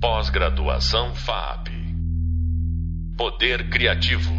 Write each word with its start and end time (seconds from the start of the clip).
Pós-graduação 0.00 1.12
FAP. 1.12 1.70
Poder 3.16 3.68
Criativo. 3.68 4.30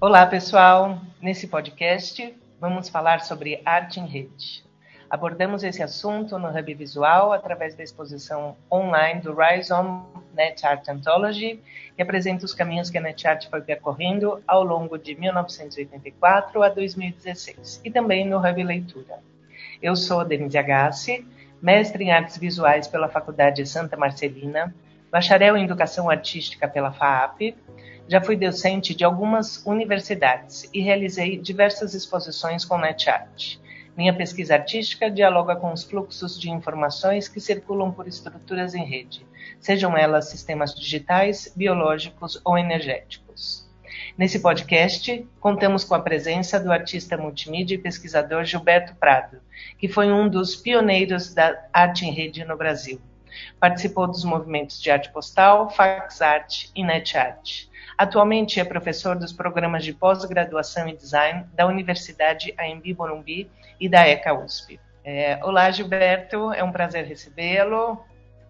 Olá, 0.00 0.26
pessoal. 0.26 1.00
Nesse 1.20 1.46
podcast, 1.46 2.34
vamos 2.60 2.88
falar 2.88 3.20
sobre 3.20 3.62
arte 3.64 4.00
em 4.00 4.06
rede. 4.06 4.64
Abordamos 5.08 5.62
esse 5.62 5.84
assunto 5.84 6.36
no 6.36 6.48
Hub 6.48 6.74
Visual 6.74 7.32
através 7.32 7.76
da 7.76 7.84
exposição 7.84 8.56
online 8.68 9.20
do 9.20 9.32
Rise 9.32 9.72
On 9.72 10.04
Net 10.34 10.66
Art 10.66 10.88
Anthology, 10.88 11.60
que 11.94 12.02
apresenta 12.02 12.44
os 12.44 12.52
caminhos 12.52 12.90
que 12.90 12.98
a 12.98 13.00
Net 13.00 13.24
Art 13.28 13.48
foi 13.48 13.60
percorrendo 13.60 14.42
ao 14.48 14.64
longo 14.64 14.98
de 14.98 15.14
1984 15.14 16.60
a 16.60 16.68
2016, 16.70 17.82
e 17.84 17.90
também 17.90 18.28
no 18.28 18.38
Hub 18.38 18.64
Leitura. 18.64 19.20
Eu 19.80 19.94
sou 19.94 20.24
Denise 20.24 20.58
Agassi, 20.58 21.24
mestre 21.62 22.02
em 22.02 22.10
artes 22.10 22.36
visuais 22.36 22.88
pela 22.88 23.08
Faculdade 23.08 23.64
Santa 23.64 23.96
Marcelina, 23.96 24.74
bacharel 25.12 25.56
em 25.56 25.64
educação 25.64 26.10
artística 26.10 26.66
pela 26.66 26.92
FAAP, 26.92 27.54
já 28.08 28.20
fui 28.20 28.36
docente 28.36 28.94
de 28.94 29.04
algumas 29.04 29.64
universidades 29.64 30.68
e 30.74 30.80
realizei 30.80 31.38
diversas 31.38 31.94
exposições 31.94 32.64
com 32.64 32.76
NetArt. 32.76 33.58
Minha 33.96 34.12
pesquisa 34.12 34.54
artística 34.54 35.10
dialoga 35.10 35.54
com 35.54 35.72
os 35.72 35.84
fluxos 35.84 36.40
de 36.40 36.50
informações 36.50 37.28
que 37.28 37.40
circulam 37.40 37.92
por 37.92 38.08
estruturas 38.08 38.74
em 38.74 38.84
rede, 38.84 39.24
sejam 39.60 39.96
elas 39.96 40.30
sistemas 40.30 40.74
digitais, 40.74 41.52
biológicos 41.54 42.40
ou 42.44 42.58
energéticos. 42.58 43.61
Nesse 44.16 44.40
podcast, 44.40 45.26
contamos 45.40 45.84
com 45.84 45.94
a 45.94 46.00
presença 46.00 46.60
do 46.60 46.70
artista 46.70 47.16
multimídia 47.16 47.74
e 47.74 47.78
pesquisador 47.78 48.44
Gilberto 48.44 48.94
Prado, 48.96 49.38
que 49.78 49.88
foi 49.88 50.12
um 50.12 50.28
dos 50.28 50.54
pioneiros 50.54 51.32
da 51.32 51.58
arte 51.72 52.04
em 52.04 52.12
rede 52.12 52.44
no 52.44 52.56
Brasil. 52.56 53.00
Participou 53.58 54.06
dos 54.06 54.22
movimentos 54.22 54.80
de 54.82 54.90
arte 54.90 55.10
postal, 55.10 55.70
fax 55.70 56.20
art 56.20 56.66
e 56.76 56.84
net 56.84 57.16
art. 57.16 57.64
Atualmente 57.96 58.60
é 58.60 58.64
professor 58.64 59.16
dos 59.16 59.32
programas 59.32 59.82
de 59.82 59.94
pós-graduação 59.94 60.86
em 60.86 60.94
design 60.94 61.46
da 61.54 61.66
Universidade 61.66 62.54
AMB 62.58 62.94
Morumbi 62.96 63.50
e 63.80 63.88
da 63.88 64.06
ECA 64.06 64.34
USP. 64.34 64.78
É, 65.02 65.40
olá, 65.42 65.70
Gilberto, 65.70 66.52
é 66.52 66.62
um 66.62 66.70
prazer 66.70 67.06
recebê-lo. 67.06 67.98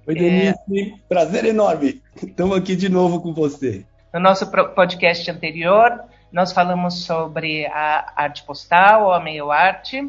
Oi, 0.06 0.14
Denise, 0.14 0.54
é... 0.74 0.92
prazer 1.08 1.44
enorme. 1.44 2.02
Estamos 2.20 2.58
aqui 2.58 2.74
de 2.74 2.88
novo 2.88 3.20
com 3.20 3.32
você. 3.32 3.86
No 4.12 4.20
nosso 4.20 4.50
podcast 4.50 5.30
anterior, 5.30 6.04
nós 6.30 6.52
falamos 6.52 7.04
sobre 7.04 7.64
a 7.66 8.12
arte 8.14 8.42
postal, 8.44 9.04
ou 9.04 9.12
a 9.12 9.18
meio 9.18 9.50
arte, 9.50 10.06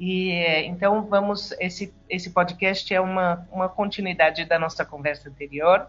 e 0.00 0.32
então 0.64 1.02
vamos 1.06 1.52
esse 1.60 1.94
esse 2.08 2.30
podcast 2.30 2.92
é 2.94 3.00
uma 3.00 3.46
uma 3.52 3.68
continuidade 3.68 4.46
da 4.46 4.58
nossa 4.58 4.82
conversa 4.84 5.28
anterior. 5.28 5.86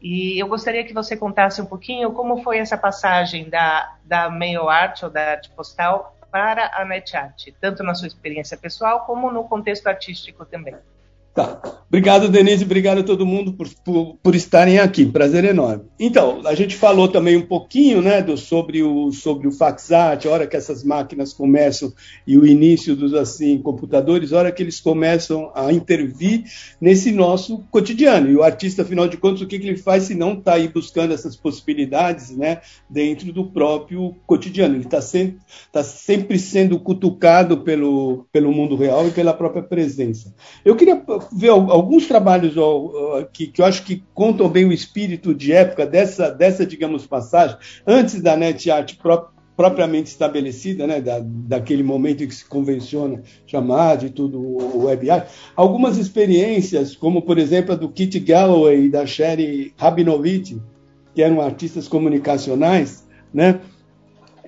E 0.00 0.38
eu 0.38 0.48
gostaria 0.48 0.84
que 0.84 0.94
você 0.94 1.16
contasse 1.16 1.60
um 1.60 1.66
pouquinho 1.66 2.12
como 2.12 2.42
foi 2.42 2.58
essa 2.58 2.78
passagem 2.78 3.50
da 3.50 3.94
da 4.02 4.30
meio 4.30 4.66
arte 4.68 5.04
ou 5.04 5.10
da 5.10 5.32
arte 5.32 5.50
postal 5.50 6.16
para 6.30 6.70
a 6.74 6.84
NetArt, 6.84 7.48
tanto 7.60 7.82
na 7.82 7.94
sua 7.94 8.08
experiência 8.08 8.56
pessoal 8.56 9.00
como 9.04 9.30
no 9.30 9.44
contexto 9.44 9.86
artístico 9.86 10.46
também. 10.46 10.76
Tá. 11.36 11.60
Obrigado, 11.86 12.28
Denise. 12.28 12.64
Obrigado 12.64 12.98
a 12.98 13.02
todo 13.02 13.24
mundo 13.24 13.52
por, 13.52 13.68
por, 13.84 14.16
por, 14.22 14.34
estarem 14.34 14.78
aqui. 14.78 15.06
Prazer 15.06 15.44
enorme. 15.44 15.84
Então, 16.00 16.40
a 16.44 16.54
gente 16.54 16.74
falou 16.74 17.08
também 17.08 17.36
um 17.36 17.46
pouquinho 17.46 18.02
né, 18.02 18.20
do, 18.20 18.36
sobre, 18.36 18.82
o, 18.82 19.12
sobre 19.12 19.46
o 19.46 19.52
faxat, 19.52 20.26
a 20.26 20.30
hora 20.30 20.46
que 20.46 20.56
essas 20.56 20.82
máquinas 20.82 21.32
começam 21.32 21.92
e 22.26 22.36
o 22.36 22.46
início 22.46 22.96
dos 22.96 23.14
assim, 23.14 23.58
computadores, 23.58 24.32
a 24.32 24.38
hora 24.38 24.52
que 24.52 24.62
eles 24.62 24.80
começam 24.80 25.52
a 25.54 25.72
intervir 25.72 26.44
nesse 26.80 27.12
nosso 27.12 27.58
cotidiano. 27.70 28.30
E 28.30 28.36
o 28.36 28.42
artista, 28.42 28.82
afinal 28.82 29.06
de 29.06 29.16
contas, 29.16 29.42
o 29.42 29.46
que, 29.46 29.58
que 29.58 29.68
ele 29.68 29.76
faz 29.76 30.04
se 30.04 30.14
não 30.14 30.32
está 30.32 30.54
aí 30.54 30.68
buscando 30.68 31.14
essas 31.14 31.36
possibilidades 31.36 32.36
né, 32.36 32.62
dentro 32.90 33.32
do 33.32 33.44
próprio 33.44 34.16
cotidiano? 34.26 34.74
Ele 34.74 34.84
está 34.84 35.00
sempre, 35.00 35.38
tá 35.70 35.84
sempre 35.84 36.38
sendo 36.38 36.80
cutucado 36.80 37.58
pelo, 37.58 38.26
pelo 38.32 38.50
mundo 38.52 38.74
real 38.74 39.06
e 39.06 39.12
pela 39.12 39.32
própria 39.32 39.62
presença. 39.62 40.34
Eu 40.64 40.74
queria 40.74 40.96
ver 41.32 41.50
alguns 41.50 42.06
trabalhos 42.06 42.54
que, 43.32 43.46
que 43.48 43.60
eu 43.60 43.66
acho 43.66 43.82
que 43.84 44.02
contam 44.14 44.48
bem 44.48 44.64
o 44.64 44.72
espírito 44.72 45.34
de 45.34 45.52
época 45.52 45.86
dessa, 45.86 46.30
dessa 46.30 46.66
digamos, 46.66 47.06
passagem, 47.06 47.56
antes 47.86 48.20
da 48.20 48.36
net 48.36 48.70
art 48.70 48.94
propriamente 49.56 50.10
estabelecida, 50.10 50.86
né, 50.86 51.00
da, 51.00 51.20
daquele 51.22 51.82
momento 51.82 52.22
em 52.22 52.28
que 52.28 52.34
se 52.34 52.44
convenciona 52.44 53.22
chamar 53.46 53.96
de 53.96 54.10
tudo 54.10 54.38
o 54.38 54.84
web 54.84 55.10
art, 55.10 55.28
algumas 55.56 55.96
experiências, 55.96 56.94
como 56.94 57.22
por 57.22 57.38
exemplo 57.38 57.72
a 57.72 57.76
do 57.76 57.88
Kit 57.88 58.20
Galloway 58.20 58.84
e 58.84 58.90
da 58.90 59.06
Sherry 59.06 59.72
Rabinovich, 59.76 60.60
que 61.14 61.22
eram 61.22 61.40
artistas 61.40 61.88
comunicacionais, 61.88 63.06
né, 63.32 63.60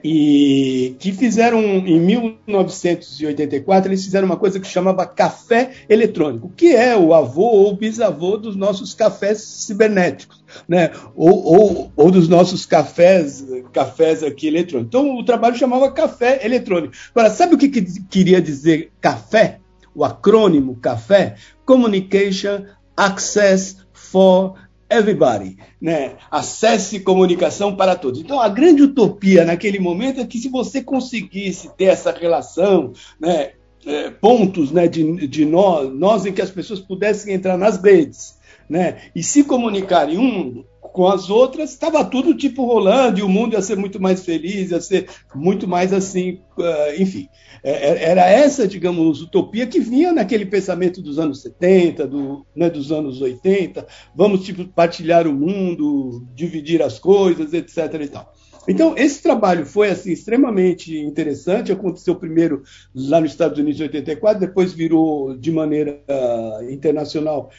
e 0.04 0.96
que 0.98 1.12
fizeram 1.12 1.60
em 1.60 2.00
1984 2.00 3.90
eles 3.90 4.04
fizeram 4.04 4.26
uma 4.26 4.36
coisa 4.36 4.58
que 4.60 4.66
chamava 4.66 5.06
café 5.06 5.70
eletrônico, 5.88 6.52
que 6.56 6.74
é 6.74 6.96
o 6.96 7.14
avô 7.14 7.42
ou 7.42 7.76
bisavô 7.76 8.36
dos 8.36 8.56
nossos 8.56 8.94
cafés 8.94 9.40
cibernéticos, 9.40 10.44
né? 10.68 10.90
Ou, 11.14 11.44
ou, 11.44 11.92
ou 11.96 12.10
dos 12.10 12.28
nossos 12.28 12.66
cafés, 12.66 13.44
cafés 13.72 14.22
aqui 14.22 14.46
eletrônicos. 14.46 14.88
Então 14.88 15.16
o 15.16 15.24
trabalho 15.24 15.56
chamava 15.56 15.90
café 15.90 16.44
eletrônico. 16.44 16.94
Agora, 17.14 17.30
sabe 17.30 17.54
o 17.54 17.58
que, 17.58 17.68
que 17.68 18.02
queria 18.04 18.40
dizer 18.40 18.92
café? 19.00 19.60
O 19.94 20.04
acrônimo 20.04 20.76
café? 20.76 21.34
Communication 21.64 22.64
Access 22.96 23.76
for 23.92 24.54
everybody, 24.90 25.56
né? 25.80 26.16
Acesse 26.30 27.00
comunicação 27.00 27.76
para 27.76 27.94
todos. 27.94 28.20
Então, 28.20 28.40
a 28.40 28.48
grande 28.48 28.82
utopia 28.82 29.44
naquele 29.44 29.78
momento 29.78 30.20
é 30.20 30.26
que 30.26 30.38
se 30.38 30.48
você 30.48 30.82
conseguisse 30.82 31.70
ter 31.76 31.86
essa 31.86 32.10
relação, 32.10 32.92
né, 33.20 33.52
é, 33.86 34.10
pontos 34.10 34.70
né, 34.70 34.88
de, 34.88 35.26
de 35.26 35.44
nós, 35.44 35.92
nós 35.92 36.26
em 36.26 36.32
que 36.32 36.42
as 36.42 36.50
pessoas 36.50 36.80
pudessem 36.80 37.34
entrar 37.34 37.56
nas 37.56 37.82
redes, 37.82 38.38
né, 38.68 39.02
e 39.14 39.22
se 39.22 39.44
comunicarem 39.44 40.18
um 40.18 40.64
com 40.98 41.06
as 41.06 41.30
outras, 41.30 41.70
estava 41.70 42.04
tudo 42.04 42.34
tipo 42.34 42.66
rolando 42.66 43.20
e 43.20 43.22
o 43.22 43.28
mundo 43.28 43.52
ia 43.52 43.62
ser 43.62 43.76
muito 43.76 44.02
mais 44.02 44.24
feliz, 44.24 44.72
ia 44.72 44.80
ser 44.80 45.08
muito 45.32 45.68
mais 45.68 45.92
assim, 45.92 46.40
uh, 46.58 47.00
enfim. 47.00 47.28
É, 47.62 47.70
é, 47.70 48.10
era 48.10 48.28
essa, 48.28 48.66
digamos, 48.66 49.22
utopia 49.22 49.64
que 49.64 49.78
vinha 49.78 50.12
naquele 50.12 50.44
pensamento 50.44 51.00
dos 51.00 51.16
anos 51.20 51.40
70, 51.40 52.04
do, 52.04 52.44
né, 52.52 52.68
dos 52.68 52.90
anos 52.90 53.20
80, 53.20 53.86
vamos 54.12 54.44
tipo, 54.44 54.64
partilhar 54.64 55.28
o 55.28 55.32
mundo, 55.32 56.26
dividir 56.34 56.82
as 56.82 56.98
coisas, 56.98 57.52
etc. 57.52 57.78
E 58.02 58.08
tal. 58.08 58.34
Então, 58.66 58.94
esse 58.96 59.22
trabalho 59.22 59.64
foi 59.64 59.90
assim 59.90 60.10
extremamente 60.10 60.98
interessante. 60.98 61.70
Aconteceu 61.70 62.16
primeiro 62.16 62.64
lá 62.92 63.20
nos 63.20 63.30
Estados 63.30 63.56
Unidos 63.56 63.80
em 63.80 63.84
84, 63.84 64.40
depois 64.40 64.72
virou 64.72 65.36
de 65.36 65.52
maneira 65.52 66.02
uh, 66.10 66.68
internacional 66.72 67.50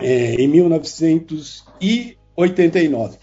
é, 0.00 0.34
em 0.34 0.48
1989. 2.36 3.18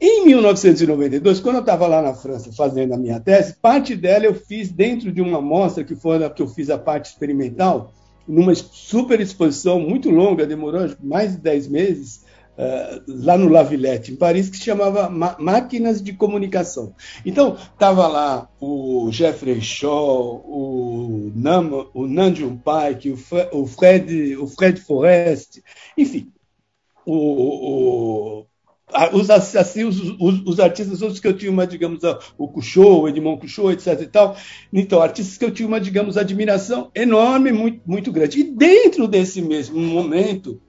Em 0.00 0.26
1992, 0.26 1.40
quando 1.40 1.56
eu 1.56 1.60
estava 1.60 1.86
lá 1.86 2.02
na 2.02 2.14
França 2.14 2.52
fazendo 2.52 2.92
a 2.92 2.98
minha 2.98 3.20
tese, 3.20 3.54
parte 3.54 3.94
dela 3.94 4.24
eu 4.24 4.34
fiz 4.34 4.70
dentro 4.70 5.12
de 5.12 5.22
uma 5.22 5.40
mostra 5.40 5.84
que 5.84 5.94
foi 5.94 6.22
a 6.22 6.28
que 6.28 6.42
eu 6.42 6.48
fiz 6.48 6.68
a 6.68 6.76
parte 6.76 7.06
experimental, 7.06 7.92
numa 8.26 8.54
super 8.54 9.20
exposição 9.20 9.78
muito 9.78 10.10
longa, 10.10 10.46
demorou 10.46 10.90
mais 11.00 11.32
de 11.32 11.38
10 11.38 11.68
meses, 11.68 12.24
uh, 12.58 13.02
lá 13.06 13.38
no 13.38 13.48
La 13.48 13.62
Villette, 13.62 14.12
em 14.12 14.16
Paris, 14.16 14.48
que 14.48 14.56
se 14.56 14.64
chamava 14.64 15.08
Máquinas 15.08 16.02
de 16.02 16.12
Comunicação. 16.12 16.94
Então, 17.24 17.56
estava 17.56 18.06
lá 18.06 18.48
o 18.60 19.08
Jeffrey 19.12 19.60
Shaw, 19.60 20.44
o, 20.46 21.32
Nam, 21.34 21.86
o 21.94 22.06
Nanjum 22.06 22.56
Paik, 22.56 23.10
o, 23.10 23.18
o, 23.52 23.66
Fred, 23.66 24.36
o 24.36 24.46
Fred 24.46 24.80
Forrest, 24.80 25.60
enfim, 25.96 26.32
o, 27.06 28.40
o 28.40 28.46
os, 29.12 29.30
assim, 29.30 29.84
os, 29.84 29.98
os, 30.20 30.42
os, 30.46 30.60
artistas 30.60 31.00
outros 31.00 31.18
que 31.18 31.26
eu 31.26 31.36
tinha 31.36 31.50
uma, 31.50 31.66
digamos, 31.66 32.00
o 32.36 32.48
Couchot, 32.48 32.80
o 32.80 33.08
Edmond 33.08 33.40
Couchot, 33.40 33.72
etc 33.72 34.00
e 34.02 34.06
tal. 34.06 34.36
Então, 34.72 35.00
artistas 35.00 35.38
que 35.38 35.44
eu 35.44 35.50
tinha 35.50 35.66
uma, 35.66 35.80
digamos, 35.80 36.16
admiração 36.16 36.90
enorme, 36.94 37.50
muito, 37.50 37.80
muito 37.86 38.12
grande. 38.12 38.40
E 38.40 38.44
dentro 38.44 39.08
desse 39.08 39.40
mesmo 39.40 39.80
momento, 39.80 40.60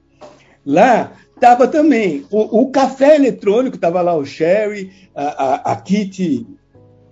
lá 0.66 1.14
estava 1.36 1.68
também 1.68 2.26
o, 2.32 2.62
o, 2.62 2.72
café 2.72 3.16
eletrônico, 3.16 3.76
estava 3.76 4.02
lá 4.02 4.16
o 4.16 4.26
Sherry, 4.26 4.92
a, 5.14 5.24
a, 5.24 5.74
a 5.74 5.76
Kitty, 5.76 6.48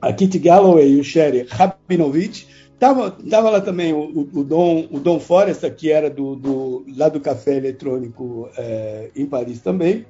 a 0.01 0.13
Kitty 0.13 0.39
Galloway 0.39 0.93
e 0.93 0.99
o 0.99 1.03
Sherry 1.03 1.45
Rabinovich, 1.49 2.47
Estava 2.73 3.11
tava 3.11 3.49
lá 3.49 3.61
também 3.61 3.93
o, 3.93 4.27
o, 4.33 4.43
Dom, 4.43 4.87
o 4.91 4.99
Dom 4.99 5.17
Foresta, 5.17 5.69
que 5.69 5.89
era 5.89 6.09
do, 6.09 6.35
do, 6.35 6.85
lá 6.97 7.07
do 7.07 7.21
café 7.21 7.55
eletrônico 7.55 8.49
é, 8.57 9.09
em 9.15 9.25
Paris 9.25 9.61
também. 9.61 10.05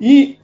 E 0.00 0.38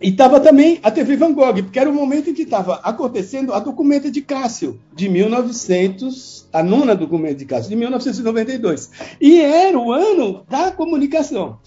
estava 0.00 0.40
também 0.40 0.78
a 0.82 0.90
TV 0.90 1.16
Van 1.16 1.32
Gogh, 1.32 1.62
porque 1.62 1.78
era 1.78 1.90
o 1.90 1.94
momento 1.94 2.30
em 2.30 2.34
que 2.34 2.42
estava 2.42 2.74
acontecendo 2.76 3.52
a 3.52 3.58
documenta 3.58 4.10
de 4.10 4.20
Cássio, 4.20 4.80
de 4.94 5.08
1900, 5.08 6.48
a 6.52 6.62
nona 6.62 6.94
documenta 6.94 7.36
de 7.36 7.44
Cássio, 7.44 7.70
de 7.70 7.76
1992. 7.76 8.90
E 9.20 9.40
era 9.40 9.78
o 9.78 9.92
ano 9.92 10.44
da 10.48 10.70
comunicação, 10.70 11.58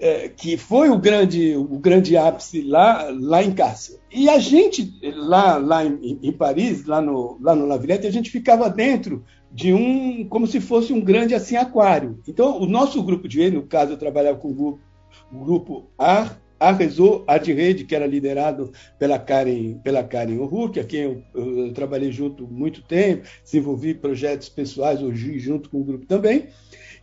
é, 0.00 0.28
que 0.28 0.56
foi 0.56 0.90
o 0.90 0.98
grande, 0.98 1.54
o 1.56 1.78
grande 1.78 2.16
ápice 2.16 2.62
lá, 2.62 3.08
lá 3.10 3.42
em 3.42 3.52
Cássio. 3.52 3.98
E 4.12 4.28
a 4.28 4.38
gente, 4.38 4.92
lá, 5.14 5.56
lá 5.56 5.84
em, 5.84 6.18
em 6.22 6.32
Paris, 6.32 6.84
lá 6.84 7.00
no, 7.00 7.38
lá 7.40 7.54
no 7.54 7.66
La 7.66 7.76
a 7.76 8.10
gente 8.10 8.30
ficava 8.30 8.68
dentro 8.68 9.24
de 9.52 9.72
um, 9.72 10.26
como 10.28 10.46
se 10.46 10.60
fosse 10.60 10.92
um 10.92 11.00
grande 11.00 11.34
assim 11.34 11.56
aquário. 11.56 12.18
Então, 12.28 12.60
o 12.60 12.66
nosso 12.66 13.02
grupo 13.02 13.28
de 13.28 13.50
no 13.50 13.62
caso 13.62 13.92
eu 13.92 13.96
trabalhava 13.96 14.38
com 14.38 14.50
o 14.50 14.54
grupo, 14.54 14.80
grupo 15.32 15.86
Ar, 15.96 16.38
a 16.58 16.72
Rezo 16.72 17.24
Arte 17.26 17.52
Rede, 17.52 17.84
que 17.84 17.94
era 17.94 18.06
liderado 18.06 18.72
pela 18.98 19.18
Karen, 19.18 19.78
pela 19.82 20.02
Karen 20.02 20.38
O'Rourke, 20.38 20.80
a 20.80 20.84
quem 20.84 21.00
eu, 21.00 21.22
eu, 21.34 21.58
eu, 21.66 21.72
trabalhei 21.72 22.10
junto 22.10 22.46
muito 22.46 22.82
tempo, 22.82 23.26
desenvolvi 23.44 23.94
projetos 23.94 24.48
pessoais 24.48 25.02
hoje 25.02 25.38
junto 25.38 25.68
com 25.68 25.80
o 25.80 25.84
grupo 25.84 26.06
também. 26.06 26.48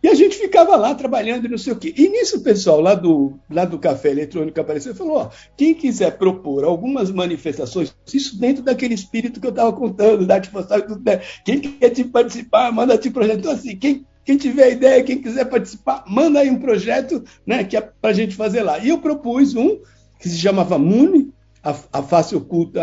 E 0.02 0.08
a 0.08 0.14
gente 0.14 0.36
ficava 0.36 0.76
lá 0.76 0.94
trabalhando 0.94 1.46
e 1.46 1.48
não 1.48 1.56
sei 1.56 1.72
o 1.72 1.76
quê. 1.76 1.94
E 1.96 2.10
nisso 2.10 2.36
o 2.36 2.42
pessoal 2.42 2.78
lá 2.78 2.94
do, 2.94 3.38
lá 3.48 3.64
do 3.64 3.78
Café 3.78 4.10
Eletrônico 4.10 4.60
apareceu 4.60 4.92
e 4.92 4.94
falou: 4.94 5.16
ó, 5.16 5.30
quem 5.56 5.72
quiser 5.72 6.18
propor 6.18 6.62
algumas 6.62 7.10
manifestações, 7.10 7.96
isso 8.12 8.38
dentro 8.38 8.62
daquele 8.62 8.92
espírito 8.92 9.40
que 9.40 9.46
eu 9.46 9.50
estava 9.50 9.72
contando, 9.72 10.26
da 10.26 10.36
atividade, 10.36 10.86
né? 11.02 11.22
quem 11.42 11.58
quer 11.58 11.88
te 11.88 12.04
participar, 12.04 12.70
manda 12.70 12.98
te 12.98 13.08
projeto. 13.08 13.38
Então, 13.38 13.52
assim, 13.52 13.76
quem 13.78 14.04
quem 14.24 14.36
tiver 14.36 14.72
ideia, 14.72 15.02
quem 15.02 15.20
quiser 15.20 15.44
participar, 15.44 16.04
manda 16.06 16.40
aí 16.40 16.50
um 16.50 16.58
projeto 16.58 17.22
né, 17.46 17.64
que 17.64 17.76
é 17.76 17.80
para 17.80 18.10
a 18.10 18.14
gente 18.14 18.34
fazer 18.34 18.62
lá. 18.62 18.78
E 18.78 18.88
eu 18.88 18.98
propus 18.98 19.54
um 19.54 19.80
que 20.18 20.28
se 20.28 20.38
chamava 20.38 20.78
MUNI, 20.78 21.32
a, 21.62 21.74
a 21.92 22.02
face 22.02 22.36
oculta 22.36 22.80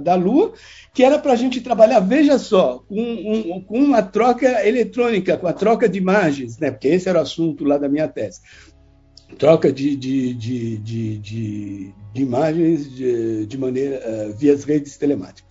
da 0.00 0.14
Lua, 0.14 0.52
que 0.94 1.04
era 1.04 1.18
para 1.18 1.32
a 1.32 1.36
gente 1.36 1.60
trabalhar, 1.60 2.00
veja 2.00 2.38
só, 2.38 2.78
com, 2.88 2.98
um, 2.98 3.60
com, 3.60 3.78
uma 3.78 4.02
troca 4.02 4.66
eletrônica, 4.66 5.36
com 5.36 5.46
a 5.46 5.52
troca 5.52 5.88
de 5.88 5.98
imagens, 5.98 6.58
né, 6.58 6.70
porque 6.70 6.88
esse 6.88 7.08
era 7.08 7.18
o 7.18 7.22
assunto 7.22 7.64
lá 7.64 7.76
da 7.76 7.88
minha 7.88 8.08
tese. 8.08 8.40
Troca 9.38 9.72
de, 9.72 9.96
de, 9.96 10.32
de, 10.34 10.78
de, 10.78 11.18
de, 11.18 11.94
de 12.14 12.22
imagens 12.22 12.90
de, 12.94 13.44
de 13.44 13.58
maneira 13.58 14.00
uh, 14.06 14.32
via 14.34 14.54
as 14.54 14.64
redes 14.64 14.96
telemáticas. 14.96 15.44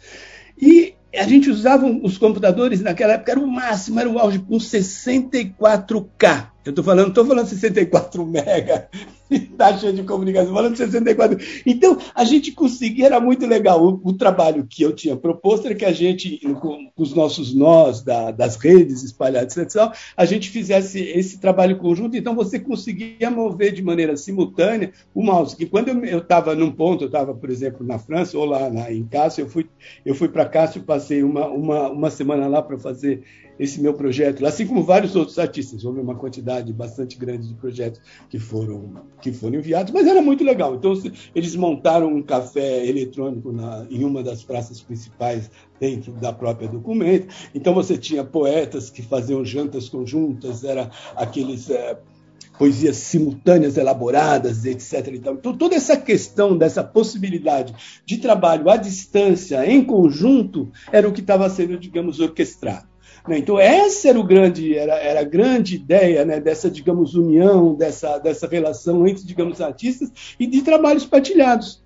E 0.60 0.96
a 1.18 1.24
gente 1.24 1.50
usava 1.50 1.86
os 1.86 2.18
computadores 2.18 2.82
naquela 2.82 3.14
época, 3.14 3.32
era 3.32 3.40
o 3.40 3.48
máximo, 3.48 4.00
era 4.00 4.10
o 4.10 4.20
auge, 4.20 4.40
com 4.40 4.58
64K. 4.58 6.55
Eu 6.66 6.72
estou 6.72 6.84
falando, 6.84 7.10
estou 7.10 7.26
falando 7.26 7.48
64 7.48 8.26
mega 8.26 8.90
taxa 9.56 9.94
de 9.94 10.04
comunicação, 10.04 10.54
falando 10.54 10.76
64. 10.76 11.38
Então, 11.66 11.98
a 12.14 12.24
gente 12.24 12.52
conseguia, 12.52 13.06
era 13.06 13.20
muito 13.20 13.46
legal. 13.46 13.84
O, 13.84 14.02
o, 14.04 14.14
trabalho 14.14 14.66
que 14.68 14.82
eu 14.82 14.92
tinha 14.92 15.16
proposto 15.16 15.66
era 15.66 15.76
que 15.76 15.86
a 15.86 15.92
gente, 15.92 16.40
com, 16.60 16.90
com 16.90 17.04
os 17.04 17.14
nossos 17.14 17.54
nós 17.54 18.02
da, 18.02 18.32
das 18.32 18.56
redes 18.56 19.04
espalhadas, 19.04 19.56
etc., 19.58 19.92
a 20.18 20.26
gente 20.26 20.50
fizesse 20.50 21.00
esse 21.00 21.40
trabalho 21.40 21.78
conjunto. 21.78 22.18
Então, 22.18 22.36
você 22.36 22.60
conseguia 22.60 23.30
mover 23.30 23.72
de 23.72 23.84
maneira 23.84 24.18
simultânea 24.18 24.92
o 25.14 25.24
mouse. 25.24 25.56
Que 25.56 25.68
quando 25.68 25.90
eu 25.90 26.20
estava 26.20 26.56
num 26.56 26.72
ponto, 26.72 27.04
eu 27.04 27.08
estava, 27.08 27.34
por 27.34 27.50
exemplo, 27.52 27.86
na 27.86 28.00
França 28.00 28.38
ou 28.38 28.46
lá 28.46 28.72
na, 28.72 28.92
em 28.92 29.06
Cássio, 29.06 29.44
eu 29.44 29.50
fui, 29.50 29.68
eu 30.06 30.16
fui 30.16 30.30
para 30.30 30.46
Cássio, 30.46 30.82
passei 30.82 31.24
uma, 31.24 31.48
uma, 31.48 31.90
uma 31.90 32.10
semana 32.10 32.48
lá 32.48 32.62
para 32.62 32.80
fazer 32.80 33.24
esse 33.60 33.82
meu 33.82 33.94
projeto, 33.94 34.46
assim 34.46 34.68
como 34.68 34.84
vários 34.84 35.16
outros 35.16 35.40
artistas. 35.40 35.86
Houve 35.86 36.00
uma 36.00 36.16
quantidade 36.16 36.72
bastante 36.74 37.18
grande 37.18 37.48
de 37.48 37.54
projetos 37.54 38.02
que 38.30 38.40
foram, 38.40 38.94
que 39.22 39.32
foram 39.32 39.56
enviados, 39.56 39.94
mas 39.94 40.08
era 40.08 40.22
muito 40.22 40.44
legal. 40.44 40.76
Então, 40.76 40.94
eles 41.34 41.56
montaram 41.56 42.14
um 42.14 42.22
café 42.22 42.86
eletrônico 42.86 43.52
na, 43.52 43.86
em 43.90 44.04
uma 44.04 44.24
das 44.24 44.44
praças 44.44 44.82
principais 44.82 45.50
dentro 45.80 46.12
da 46.14 46.34
própria 46.34 46.68
documento. 46.68 47.28
Então, 47.54 47.74
você 47.74 47.98
tinha 47.98 48.24
poetas 48.24 48.90
que 48.90 49.02
faziam 49.02 49.44
jantas 49.44 49.90
conjuntas, 49.90 50.64
era 50.64 50.90
aqueles. 51.16 51.70
É, 51.70 51.98
poesias 52.58 52.98
simultâneas 52.98 53.76
elaboradas, 53.76 54.66
etc. 54.66 55.08
Então, 55.14 55.36
toda 55.36 55.76
essa 55.76 55.98
questão 55.98 56.58
dessa 56.58 56.84
possibilidade 56.84 57.76
de 58.06 58.18
trabalho 58.18 58.70
à 58.70 58.78
distância, 58.78 59.70
em 59.70 59.84
conjunto, 59.84 60.72
era 60.92 61.08
o 61.08 61.12
que 61.12 61.22
estava 61.22 61.50
sendo, 61.50 61.78
digamos, 61.78 62.20
orquestrado. 62.20 62.88
Né? 63.28 63.40
Então, 63.40 63.60
essa 63.60 64.10
era, 64.10 64.20
o 64.20 64.24
grande, 64.24 64.76
era, 64.78 64.96
era 64.96 65.20
a 65.22 65.24
grande 65.24 65.76
ideia 65.76 66.24
né, 66.24 66.40
dessa, 66.40 66.70
digamos, 66.70 67.16
união, 67.16 67.74
dessa, 67.74 68.18
dessa 68.20 68.48
relação 68.48 69.08
entre, 69.08 69.26
digamos, 69.26 69.62
artistas 69.62 70.12
e 70.40 70.46
de 70.46 70.62
trabalhos 70.62 71.06
partilhados 71.06 71.84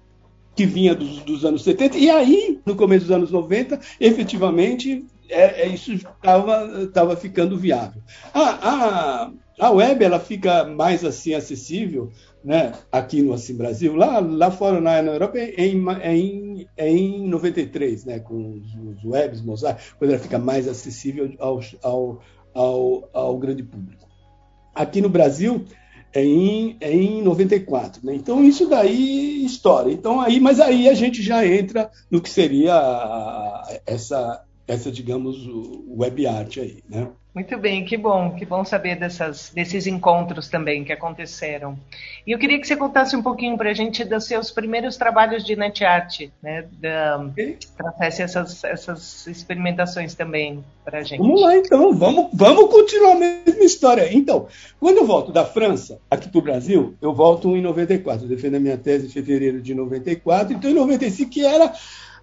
que 0.55 0.65
vinha 0.65 0.93
dos, 0.93 1.19
dos 1.19 1.45
anos 1.45 1.63
70. 1.63 1.97
E 1.97 2.09
aí, 2.09 2.59
no 2.65 2.75
começo 2.75 3.05
dos 3.05 3.15
anos 3.15 3.31
90, 3.31 3.79
efetivamente, 3.99 5.05
é, 5.29 5.63
é 5.63 5.67
isso 5.67 5.93
estava 5.93 7.15
ficando 7.15 7.57
viável. 7.57 8.01
A, 8.33 8.41
a, 8.41 9.31
a 9.59 9.69
web 9.71 10.03
ela 10.03 10.19
fica 10.19 10.63
mais 10.63 11.03
assim 11.03 11.33
acessível 11.33 12.09
né, 12.43 12.71
aqui 12.91 13.21
no 13.21 13.33
Assim 13.33 13.55
Brasil, 13.55 13.95
lá, 13.95 14.19
lá 14.19 14.49
fora 14.49 14.79
na, 14.79 15.01
na 15.01 15.11
Europa 15.11 15.37
é 15.37 15.67
em, 15.67 15.85
é, 16.01 16.15
em, 16.15 16.67
é 16.77 16.89
em 16.89 17.27
93, 17.27 18.05
né, 18.05 18.19
com 18.19 18.53
os, 18.53 18.97
os 18.97 19.03
webs, 19.03 19.41
Mosaic, 19.41 19.81
quando 19.97 20.11
ela 20.11 20.19
fica 20.19 20.39
mais 20.39 20.67
acessível 20.67 21.33
ao, 21.37 21.59
ao, 21.83 22.21
ao, 22.53 23.09
ao 23.11 23.37
grande 23.37 23.63
público. 23.63 24.07
Aqui 24.73 25.01
no 25.01 25.09
Brasil 25.09 25.65
em, 26.15 26.77
em 26.81 27.21
94, 27.21 28.05
né? 28.05 28.15
Então 28.15 28.43
isso 28.43 28.67
daí 28.67 29.43
história. 29.45 29.91
Então 29.91 30.19
aí, 30.19 30.39
mas 30.39 30.59
aí 30.59 30.87
a 30.87 30.93
gente 30.93 31.21
já 31.21 31.45
entra 31.45 31.91
no 32.09 32.21
que 32.21 32.29
seria 32.29 32.73
essa 33.85 34.43
essa 34.67 34.91
digamos 34.91 35.37
web 35.87 36.25
art 36.25 36.57
aí, 36.57 36.83
né? 36.87 37.09
Muito 37.33 37.55
bem, 37.59 37.85
que 37.85 37.95
bom, 37.95 38.31
que 38.31 38.43
bom 38.43 38.65
saber 38.65 38.95
dessas, 38.95 39.51
desses 39.53 39.85
encontros 39.85 40.49
também 40.49 40.83
que 40.83 40.91
aconteceram. 40.91 41.77
E 42.25 42.31
eu 42.31 42.39
queria 42.39 42.59
que 42.59 42.65
você 42.65 42.75
contasse 42.75 43.15
um 43.15 43.21
pouquinho 43.21 43.55
para 43.55 43.69
a 43.69 43.73
gente 43.73 44.03
dos 44.03 44.25
seus 44.25 44.49
primeiros 44.49 44.97
trabalhos 44.97 45.45
de 45.45 45.55
net 45.55 45.85
art, 45.85 46.21
né? 46.41 46.65
Trouxesse 47.77 48.23
essas, 48.23 48.63
essas 48.63 49.27
experimentações 49.27 50.15
também 50.15 50.63
para 50.83 50.99
a 50.99 51.03
gente. 51.03 51.19
Vamos 51.19 51.41
lá 51.41 51.55
então, 51.55 51.93
vamos, 51.93 52.31
vamos 52.33 52.71
continuar 52.71 53.11
a 53.11 53.19
mesma 53.19 53.63
história. 53.63 54.09
Então, 54.11 54.47
quando 54.79 54.97
eu 54.97 55.05
volto 55.05 55.31
da 55.31 55.45
França 55.45 55.99
aqui 56.09 56.27
para 56.29 56.39
o 56.39 56.43
Brasil, 56.43 56.95
eu 56.99 57.13
volto 57.13 57.55
em 57.55 57.61
94, 57.61 58.25
eu 58.25 58.29
defendo 58.29 58.55
a 58.55 58.59
minha 58.59 58.77
tese 58.77 59.05
em 59.05 59.09
fevereiro 59.09 59.61
de 59.61 59.75
94, 59.75 60.55
então 60.55 60.71
em 60.71 60.73
95 60.73 61.29
que 61.29 61.45
era 61.45 61.71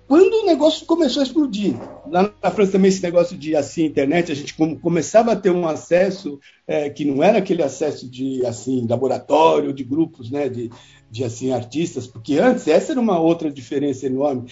quando 0.08 0.32
o 0.34 0.46
negócio 0.46 0.86
começou 0.86 1.20
a 1.20 1.24
explodir, 1.24 1.74
lá 2.08 2.32
na 2.42 2.50
França 2.50 2.72
também 2.72 2.88
esse 2.88 3.02
negócio 3.02 3.36
de 3.36 3.56
assim 3.56 3.84
internet, 3.84 4.30
a 4.30 4.34
gente 4.34 4.54
começava 4.80 5.32
a 5.32 5.36
ter 5.36 5.50
um 5.50 5.66
acesso 5.66 6.38
é, 6.66 6.88
que 6.88 7.04
não 7.04 7.22
era 7.22 7.38
aquele 7.38 7.62
acesso 7.62 8.08
de 8.08 8.44
assim 8.46 8.86
laboratório, 8.88 9.72
de 9.72 9.82
grupos, 9.82 10.30
né, 10.30 10.48
de, 10.48 10.70
de 11.10 11.24
assim 11.24 11.52
artistas, 11.52 12.06
porque 12.06 12.38
antes 12.38 12.68
essa 12.68 12.92
era 12.92 13.00
uma 13.00 13.18
outra 13.18 13.50
diferença 13.50 14.06
enorme 14.06 14.48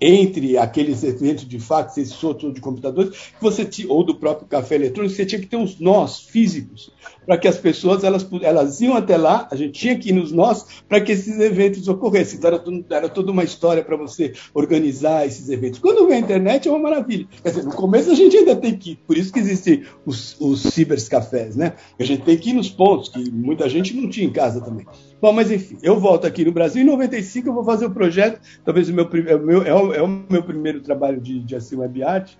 entre 0.00 0.56
aqueles 0.56 1.02
eventos 1.04 1.46
de 1.46 1.58
fax, 1.58 1.98
esses 1.98 2.22
outros 2.24 2.54
de 2.54 2.60
computadores, 2.60 3.32
você 3.40 3.68
ou 3.88 4.02
do 4.02 4.14
próprio 4.14 4.48
café 4.48 4.76
eletrônico, 4.76 5.14
você 5.14 5.26
tinha 5.26 5.40
que 5.40 5.46
ter 5.46 5.56
os 5.56 5.78
nós 5.78 6.20
físicos 6.20 6.90
para 7.26 7.38
que 7.38 7.46
as 7.46 7.58
pessoas 7.58 8.02
elas, 8.02 8.26
elas 8.42 8.80
iam 8.80 8.96
até 8.96 9.16
lá, 9.16 9.48
a 9.50 9.56
gente 9.56 9.72
tinha 9.72 9.96
que 9.96 10.08
ir 10.08 10.12
nos 10.12 10.32
nós 10.32 10.66
para 10.88 11.00
que 11.00 11.12
esses 11.12 11.38
eventos 11.38 11.86
ocorressem. 11.88 12.38
Então 12.38 12.48
era, 12.48 12.62
era 12.90 13.08
toda 13.08 13.30
uma 13.30 13.44
história 13.44 13.84
para 13.84 13.96
você 13.96 14.32
organizar 14.54 15.26
esses 15.26 15.48
eventos. 15.48 15.78
Quando 15.78 16.06
vem 16.06 16.16
a 16.16 16.20
internet 16.20 16.66
é 16.66 16.70
uma 16.70 16.80
maravilha. 16.80 17.28
Quer 17.42 17.50
dizer, 17.50 17.64
no 17.64 17.72
começo 17.72 18.10
a 18.10 18.14
gente 18.14 18.36
ainda 18.36 18.56
tem 18.56 18.76
que 18.76 18.92
ir, 18.92 18.96
por 19.06 19.16
isso 19.16 19.32
que 19.32 19.38
existem 19.38 19.84
os, 20.04 20.36
os 20.40 20.62
cibercafés, 20.62 21.56
né? 21.56 21.74
A 21.98 22.04
gente 22.04 22.22
tem 22.22 22.36
que 22.36 22.50
ir 22.50 22.54
nos 22.54 22.68
pontos 22.68 23.08
que 23.08 23.30
muita 23.30 23.68
gente 23.68 23.94
não 23.94 24.08
tinha 24.08 24.26
em 24.26 24.32
casa 24.32 24.60
também. 24.60 24.86
Bom, 25.20 25.32
mas 25.32 25.50
enfim, 25.50 25.76
eu 25.82 26.00
volto 26.00 26.26
aqui 26.26 26.44
no 26.44 26.52
Brasil. 26.52 26.82
Em 26.82 26.86
95 26.86 27.48
eu 27.48 27.52
vou 27.52 27.64
fazer 27.64 27.86
o 27.86 27.90
projeto, 27.90 28.40
talvez 28.64 28.88
o 28.88 28.94
meu, 28.94 29.08
é, 29.26 29.34
o 29.34 29.40
meu, 29.40 29.62
é, 29.62 29.98
é 29.98 30.02
o 30.02 30.08
meu 30.08 30.42
primeiro 30.42 30.80
trabalho 30.80 31.20
de, 31.20 31.40
de 31.40 31.54
assim, 31.54 31.76
web 31.76 32.02
art, 32.02 32.32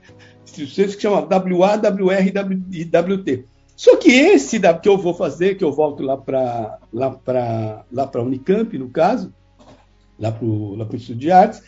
que 0.46 0.66
chama 0.66 1.20
WA, 1.20 1.76
WR 1.76 2.32
e 2.72 2.82
WT. 2.84 3.44
Só 3.76 3.96
que 3.96 4.10
esse 4.10 4.60
que 4.82 4.88
eu 4.88 4.98
vou 4.98 5.14
fazer, 5.14 5.56
que 5.56 5.64
eu 5.64 5.72
volto 5.72 6.02
lá 6.02 6.16
para 6.16 6.78
lá 6.92 7.10
para 7.10 7.84
lá 7.90 8.06
para 8.06 8.22
Unicamp, 8.22 8.76
no 8.76 8.90
caso, 8.90 9.32
lá 10.18 10.30
para 10.30 10.44
o 10.44 10.76
Instituto 10.92 11.18
de 11.18 11.30
Artes, 11.30 11.62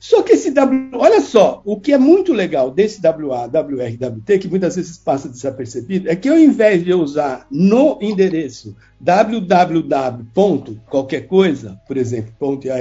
só 0.00 0.22
que 0.22 0.32
esse 0.32 0.50
W, 0.50 0.92
olha 0.94 1.20
só, 1.20 1.60
o 1.62 1.78
que 1.78 1.92
é 1.92 1.98
muito 1.98 2.32
legal 2.32 2.70
desse 2.70 3.02
WA, 3.06 3.44
WR, 3.44 3.94
WT, 4.02 4.38
que 4.38 4.48
muitas 4.48 4.76
vezes 4.76 4.96
passa 4.96 5.28
desapercebido, 5.28 6.08
é 6.10 6.16
que 6.16 6.26
ao 6.26 6.38
invés 6.38 6.82
de 6.82 6.88
eu 6.88 7.00
usar 7.00 7.46
no 7.50 7.98
endereço 8.00 8.74
www. 8.98 10.80
qualquer 10.88 11.26
coisa, 11.26 11.78
por 11.86 11.98
exemplo, 11.98 12.32
ponto 12.38 12.66
.ar, 12.70 12.80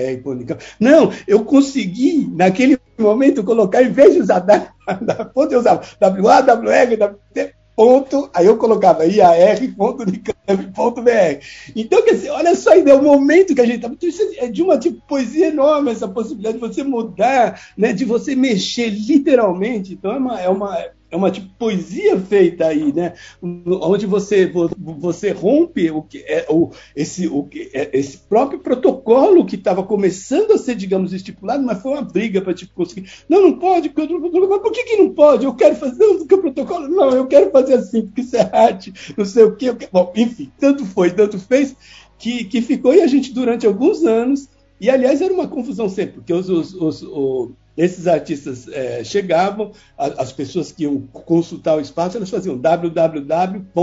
não, 0.80 1.12
eu 1.28 1.44
consegui, 1.44 2.26
naquele 2.34 2.80
momento, 2.98 3.44
colocar, 3.44 3.84
em 3.84 3.92
vez 3.92 4.14
de 4.14 4.22
usar 4.22 4.40
da, 4.40 4.72
da 5.02 5.26
ponto, 5.26 5.52
eu 5.52 5.60
usava 5.60 5.82
WA, 6.02 6.40
WR, 6.40 6.94
WT, 6.94 7.54
ponto, 7.80 8.30
aí 8.34 8.46
eu 8.46 8.58
colocava 8.58 9.06
iar.unicamp.br. 9.06 11.46
Então, 11.74 12.04
quer 12.04 12.12
dizer, 12.12 12.32
olha 12.32 12.54
só, 12.54 12.72
ainda 12.72 12.92
é 12.92 12.94
o 12.94 13.02
momento 13.02 13.56
que 13.56 13.62
a 13.62 13.66
gente 13.66 13.78
está. 13.78 13.88
Então, 13.88 14.10
isso 14.10 14.22
é 14.38 14.50
de 14.50 14.62
uma 14.62 14.78
tipo, 14.78 15.02
poesia 15.08 15.48
enorme, 15.48 15.90
essa 15.90 16.06
possibilidade 16.06 16.58
de 16.58 16.60
você 16.60 16.84
mudar, 16.84 17.62
né, 17.78 17.94
de 17.94 18.04
você 18.04 18.36
mexer 18.36 18.90
literalmente. 18.90 19.94
Então, 19.94 20.12
é 20.12 20.18
uma, 20.18 20.42
é 20.42 20.50
uma, 20.50 20.78
é 21.12 21.16
uma 21.16 21.32
tipo 21.32 21.48
poesia 21.58 22.20
feita 22.20 22.68
aí, 22.68 22.94
né? 22.94 23.14
Onde 23.42 24.06
você 24.06 24.52
você 24.78 25.32
rompe 25.32 25.90
o 25.90 26.04
que 26.04 26.20
é 26.20 26.46
o 26.50 26.70
esse 26.96 27.28
o 27.28 27.44
que 27.44 27.70
é, 27.74 27.90
esse 27.98 28.18
próprio 28.18 28.60
protocolo 28.60 29.46
que 29.46 29.56
estava 29.56 29.84
começando 29.84 30.52
a 30.52 30.58
ser, 30.58 30.76
digamos, 30.76 31.12
estipulado, 31.14 31.64
mas 31.64 31.82
foi 31.82 31.94
uma 31.94 32.02
briga 32.02 32.42
para 32.42 32.54
tipo 32.54 32.74
conseguir. 32.74 33.10
Não, 33.28 33.42
não 33.42 33.58
pode. 33.58 33.92
Mas 33.96 34.62
por 34.62 34.72
que, 34.72 34.84
que 34.84 34.98
não 34.98 35.14
pode? 35.14 35.46
Eu 35.46 35.56
quero 35.56 35.76
fazer 35.76 36.04
o 36.04 36.28
que 36.28 36.36
o 36.36 36.42
protocolo. 36.42 36.88
Não, 36.88 37.10
eu 37.12 37.26
quero 37.28 37.52
fazer 37.52 37.76
assim 37.76 38.04
porque 38.04 38.22
isso 38.22 38.38
é 38.38 38.50
arte, 38.54 38.94
não 39.18 39.26
sei 39.26 39.44
o 39.44 39.56
quê. 39.56 39.76
Bom, 39.92 40.14
enfim, 40.16 40.52
tanto 40.60 40.86
foi, 40.86 41.12
tanto 41.12 41.40
fez 41.40 41.76
que 42.18 42.44
que 42.44 42.62
ficou 42.62 42.94
e 42.94 43.02
a 43.02 43.08
gente 43.08 43.34
durante 43.34 43.66
alguns 43.66 44.04
anos 44.04 44.50
e 44.80 44.90
aliás 44.90 45.22
era 45.22 45.34
uma 45.34 45.48
confusão 45.48 45.90
sempre 45.90 46.16
porque 46.16 46.34
os, 46.34 46.50
os, 46.50 46.74
os, 46.74 47.02
os 47.02 47.52
esses 47.80 48.08
artistas 48.08 48.68
é, 48.68 49.04
chegavam, 49.06 49.72
as 49.98 50.34
pessoas 50.34 50.70
que 50.70 50.84
iam 50.84 51.00
consultar 51.00 51.78
o 51.78 51.80
espaço, 51.80 52.18
elas 52.18 52.30
faziam 52.30 52.58
www.wawrwt 52.58 53.74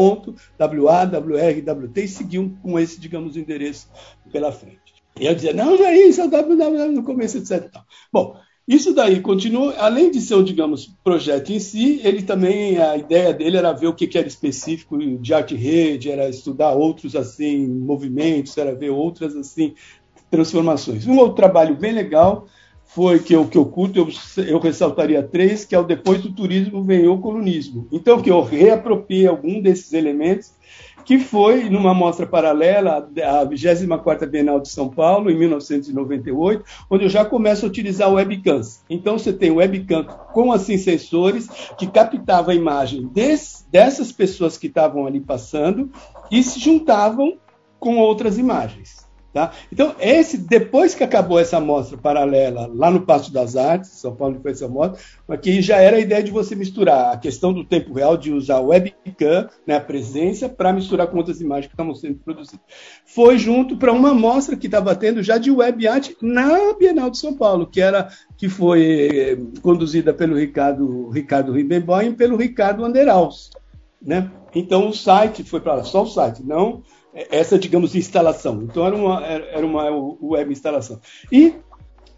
e 1.96 2.08
seguiam 2.08 2.50
com 2.62 2.78
esse, 2.78 3.00
digamos, 3.00 3.38
endereço 3.38 3.88
pela 4.30 4.52
frente. 4.52 4.76
E 5.18 5.24
eu 5.24 5.34
dizia, 5.34 5.54
não, 5.54 5.78
não 5.78 5.86
é 5.86 5.96
isso, 5.96 6.20
é 6.20 6.26
o 6.26 6.30
www 6.30 6.92
no 6.92 7.04
começo, 7.04 7.38
etc. 7.38 7.70
Bom, 8.12 8.36
isso 8.68 8.92
daí 8.92 9.20
continua, 9.20 9.74
além 9.78 10.10
de 10.10 10.20
ser 10.20 10.44
digamos, 10.44 10.94
projeto 11.02 11.50
em 11.50 11.58
si, 11.58 11.98
ele 12.04 12.20
também, 12.20 12.76
a 12.76 12.98
ideia 12.98 13.32
dele 13.32 13.56
era 13.56 13.72
ver 13.72 13.86
o 13.86 13.94
que, 13.94 14.18
era 14.18 14.28
específico 14.28 14.98
de 14.98 15.32
arte-rede, 15.32 16.10
era 16.10 16.28
estudar 16.28 16.72
outros, 16.72 17.16
assim, 17.16 17.66
movimentos, 17.66 18.58
era 18.58 18.74
ver 18.74 18.90
outras, 18.90 19.34
assim, 19.34 19.74
transformações. 20.30 21.06
Um 21.06 21.16
outro 21.16 21.36
trabalho 21.36 21.74
bem 21.74 21.92
legal 21.92 22.46
foi 22.86 23.18
que 23.18 23.34
eu, 23.34 23.46
que 23.46 23.58
eu 23.58 23.66
curto, 23.66 23.98
eu, 23.98 24.08
eu 24.44 24.58
ressaltaria 24.58 25.22
três, 25.22 25.64
que 25.64 25.74
é 25.74 25.78
o 25.78 25.82
depois 25.82 26.22
do 26.22 26.32
turismo 26.32 26.82
vem 26.82 27.06
o 27.08 27.18
colonismo. 27.18 27.86
Então, 27.92 28.22
que 28.22 28.30
eu 28.30 28.42
reapropriei 28.42 29.26
algum 29.26 29.60
desses 29.60 29.92
elementos, 29.92 30.52
que 31.04 31.18
foi 31.18 31.68
numa 31.68 31.92
mostra 31.92 32.26
paralela, 32.26 32.96
a 32.96 33.46
24ª 33.46 34.26
Bienal 34.26 34.60
de 34.60 34.68
São 34.68 34.88
Paulo, 34.88 35.30
em 35.30 35.38
1998, 35.38 36.64
onde 36.90 37.04
eu 37.04 37.08
já 37.08 37.24
começo 37.24 37.64
a 37.64 37.68
utilizar 37.68 38.12
webcams. 38.12 38.82
Então, 38.88 39.18
você 39.18 39.32
tem 39.32 39.50
webcam 39.50 40.04
com, 40.32 40.50
assim, 40.50 40.78
sensores 40.78 41.48
que 41.76 41.86
captava 41.86 42.52
a 42.52 42.54
imagem 42.54 43.06
desse, 43.08 43.70
dessas 43.70 44.10
pessoas 44.10 44.56
que 44.56 44.68
estavam 44.68 45.06
ali 45.06 45.20
passando 45.20 45.90
e 46.30 46.42
se 46.42 46.58
juntavam 46.58 47.38
com 47.78 47.98
outras 47.98 48.38
imagens. 48.38 49.05
Tá? 49.36 49.52
Então, 49.70 49.94
esse, 50.00 50.38
depois 50.38 50.94
que 50.94 51.04
acabou 51.04 51.38
essa 51.38 51.60
mostra 51.60 51.98
paralela 51.98 52.70
lá 52.72 52.90
no 52.90 53.02
Passo 53.02 53.30
das 53.30 53.54
Artes, 53.54 53.90
São 53.90 54.16
Paulo 54.16 54.40
foi 54.40 54.52
essa 54.52 54.66
mostra, 54.66 54.98
aqui 55.28 55.60
já 55.60 55.76
era 55.76 55.98
a 55.98 56.00
ideia 56.00 56.22
de 56.22 56.30
você 56.30 56.56
misturar 56.56 57.12
a 57.12 57.18
questão 57.18 57.52
do 57.52 57.62
tempo 57.62 57.92
real, 57.92 58.16
de 58.16 58.32
usar 58.32 58.60
webcam, 58.60 59.46
né, 59.66 59.76
a 59.76 59.80
presença, 59.80 60.48
para 60.48 60.72
misturar 60.72 61.08
com 61.08 61.18
outras 61.18 61.42
imagens 61.42 61.66
que 61.66 61.74
estavam 61.74 61.94
sendo 61.94 62.14
produzidas. 62.14 62.64
Foi 63.04 63.36
junto 63.36 63.76
para 63.76 63.92
uma 63.92 64.14
mostra 64.14 64.56
que 64.56 64.68
estava 64.68 64.96
tendo 64.96 65.22
já 65.22 65.36
de 65.36 65.50
web 65.50 65.86
art 65.86 66.12
na 66.22 66.72
Bienal 66.72 67.10
de 67.10 67.18
São 67.18 67.34
Paulo, 67.34 67.66
que 67.66 67.82
era 67.82 68.08
que 68.38 68.48
foi 68.48 69.08
eh, 69.12 69.38
conduzida 69.60 70.14
pelo 70.14 70.34
Ricardo, 70.34 71.10
Ricardo 71.10 71.52
Ribemboim 71.52 72.08
e 72.08 72.14
pelo 72.14 72.38
Ricardo 72.38 72.86
Anderhaus. 72.86 73.50
Né? 74.00 74.30
Então 74.54 74.88
o 74.88 74.94
site 74.94 75.44
foi 75.44 75.60
para 75.60 75.74
lá, 75.74 75.84
só 75.84 76.04
o 76.04 76.06
site, 76.06 76.42
não 76.42 76.82
essa, 77.30 77.58
digamos, 77.58 77.94
instalação. 77.94 78.62
Então, 78.62 78.86
era 78.86 78.94
uma, 78.94 79.24
era 79.24 79.66
uma 79.66 79.84
web 80.20 80.52
instalação. 80.52 81.00
E 81.32 81.54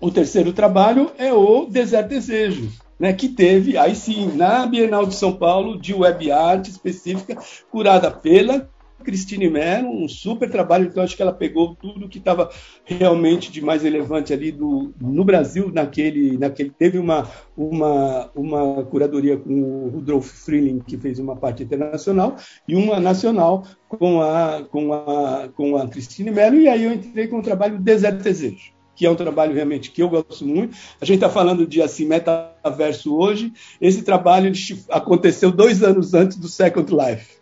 o 0.01 0.11
terceiro 0.11 0.53
trabalho 0.53 1.13
é 1.17 1.33
o 1.33 1.67
Deserto 1.67 2.09
Desejo, 2.09 2.71
né, 2.99 3.13
que 3.13 3.29
teve, 3.29 3.77
aí 3.77 3.95
sim, 3.95 4.33
na 4.35 4.67
Bienal 4.67 5.07
de 5.07 5.15
São 5.15 5.33
Paulo, 5.33 5.81
de 5.81 5.95
web 5.95 6.31
art 6.33 6.67
específica, 6.67 7.39
curada 7.71 8.11
pela 8.11 8.69
Cristine 9.05 9.49
Mero, 9.49 9.89
um 9.89 10.09
super 10.09 10.51
trabalho, 10.51 10.87
então 10.87 11.03
acho 11.03 11.17
que 11.17 11.23
ela 11.23 11.33
pegou 11.33 11.75
tudo 11.75 12.09
que 12.09 12.19
estava 12.19 12.51
realmente 12.85 13.51
de 13.51 13.61
mais 13.61 13.83
relevante 13.83 14.33
ali 14.33 14.51
do, 14.51 14.93
no 15.01 15.25
Brasil, 15.25 15.71
naquele, 15.73 16.37
naquele 16.37 16.71
teve 16.71 16.99
uma, 16.99 17.29
uma, 17.57 18.31
uma 18.35 18.85
curadoria 18.85 19.37
com 19.37 19.53
o 19.53 19.89
Rudolf 19.89 20.27
Freeling, 20.27 20.81
que 20.81 20.97
fez 20.97 21.19
uma 21.19 21.37
parte 21.37 21.63
internacional, 21.63 22.37
e 22.67 22.75
uma 22.75 23.01
nacional 23.01 23.65
com 23.89 24.21
a, 24.21 24.65
com 24.71 24.93
a, 24.93 25.49
com 25.55 25.77
a 25.77 25.89
Cristine 25.89 26.31
Melo, 26.31 26.57
e 26.57 26.69
aí 26.69 26.85
eu 26.85 26.93
entrei 26.93 27.29
com 27.29 27.39
o 27.39 27.43
trabalho 27.43 27.79
Deserto 27.79 28.23
Desejo 28.23 28.79
que 28.95 29.07
é 29.07 29.11
um 29.11 29.15
trabalho 29.15 29.55
realmente 29.55 29.93
que 29.93 30.03
eu 30.03 30.09
gosto 30.09 30.45
muito. 30.45 30.77
A 31.01 31.05
gente 31.05 31.19
está 31.19 31.31
falando 31.31 31.65
de 31.65 31.81
assim 31.81 32.05
metaverso 32.05 33.17
hoje. 33.17 33.53
Esse 33.81 34.03
trabalho 34.03 34.51
aconteceu 34.91 35.53
dois 35.53 35.85
anos 35.85 36.15
antes 36.15 36.37
do 36.37 36.49
Second 36.49 36.93
Life 36.93 37.38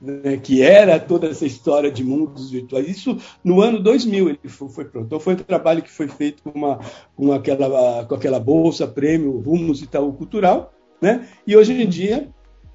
né, 0.00 0.36
que 0.36 0.62
era 0.62 0.98
toda 0.98 1.28
essa 1.28 1.44
história 1.44 1.90
de 1.90 2.02
mundos 2.02 2.50
virtuais. 2.50 2.88
Isso 2.88 3.16
no 3.44 3.60
ano 3.60 3.80
2000 3.80 4.28
ele 4.28 4.38
foi, 4.46 4.68
foi 4.68 4.84
pronto. 4.84 5.06
Então 5.06 5.20
foi 5.20 5.34
um 5.34 5.38
trabalho 5.38 5.82
que 5.82 5.90
foi 5.90 6.08
feito 6.08 6.42
com, 6.42 6.50
uma, 6.50 6.78
com, 7.14 7.32
aquela, 7.32 8.04
com 8.06 8.14
aquela 8.14 8.40
bolsa, 8.40 8.86
prêmio 8.86 9.38
Rumos 9.38 9.82
Itaú 9.82 10.12
Cultural, 10.12 10.72
né? 11.00 11.28
E 11.46 11.56
hoje 11.56 11.72
em 11.72 11.88
dia 11.88 12.28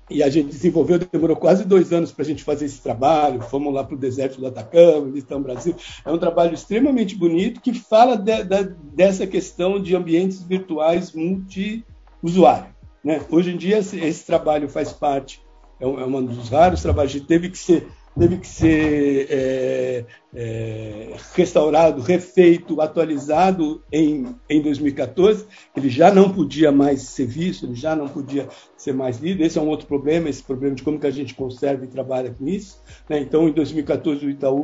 e 0.09 0.21
a 0.21 0.29
gente 0.29 0.49
desenvolveu, 0.49 0.99
demorou 0.99 1.35
quase 1.35 1.65
dois 1.65 1.91
anos 1.91 2.11
para 2.11 2.23
a 2.23 2.25
gente 2.25 2.43
fazer 2.43 2.65
esse 2.65 2.81
trabalho. 2.81 3.41
Fomos 3.41 3.73
lá 3.73 3.83
para 3.83 3.95
o 3.95 3.99
deserto 3.99 4.39
do 4.39 4.45
Atacama, 4.45 5.09
visitamos 5.09 5.43
o 5.43 5.47
Brasil. 5.47 5.75
É 6.05 6.11
um 6.11 6.17
trabalho 6.17 6.53
extremamente 6.53 7.15
bonito 7.15 7.59
que 7.59 7.73
fala 7.73 8.15
de, 8.15 8.43
de, 8.43 8.63
dessa 8.93 9.25
questão 9.25 9.81
de 9.81 9.95
ambientes 9.95 10.43
virtuais 10.43 11.11
multi-usuário. 11.11 12.67
Né? 13.03 13.19
Hoje 13.31 13.51
em 13.51 13.57
dia, 13.57 13.79
esse, 13.79 13.99
esse 13.99 14.25
trabalho 14.25 14.69
faz 14.69 14.93
parte 14.93 15.41
é 15.79 15.85
um, 15.85 15.99
é 15.99 16.05
um 16.05 16.25
dos 16.25 16.49
raros 16.49 16.81
trabalhos 16.81 17.13
que 17.13 17.21
teve 17.21 17.49
que 17.49 17.57
ser 17.57 17.87
teve 18.17 18.37
que 18.37 18.47
ser 18.47 19.27
é, 19.29 20.05
é, 20.33 21.15
restaurado, 21.33 22.01
refeito, 22.01 22.79
atualizado 22.79 23.83
em, 23.91 24.35
em 24.49 24.61
2014. 24.61 25.45
Ele 25.75 25.89
já 25.89 26.13
não 26.13 26.31
podia 26.31 26.71
mais 26.71 27.01
ser 27.01 27.25
visto, 27.25 27.65
ele 27.65 27.75
já 27.75 27.95
não 27.95 28.07
podia 28.07 28.47
ser 28.77 28.93
mais 28.93 29.19
lido. 29.19 29.43
Esse 29.43 29.57
é 29.57 29.61
um 29.61 29.67
outro 29.67 29.85
problema, 29.85 30.29
esse 30.29 30.41
problema 30.41 30.75
de 30.75 30.83
como 30.83 30.99
que 30.99 31.07
a 31.07 31.11
gente 31.11 31.35
conserva 31.35 31.83
e 31.83 31.89
trabalha 31.89 32.31
com 32.31 32.47
isso. 32.47 32.81
Né? 33.09 33.19
Então, 33.19 33.49
em 33.49 33.51
2014, 33.51 34.25
o 34.25 34.29
Itaú 34.29 34.63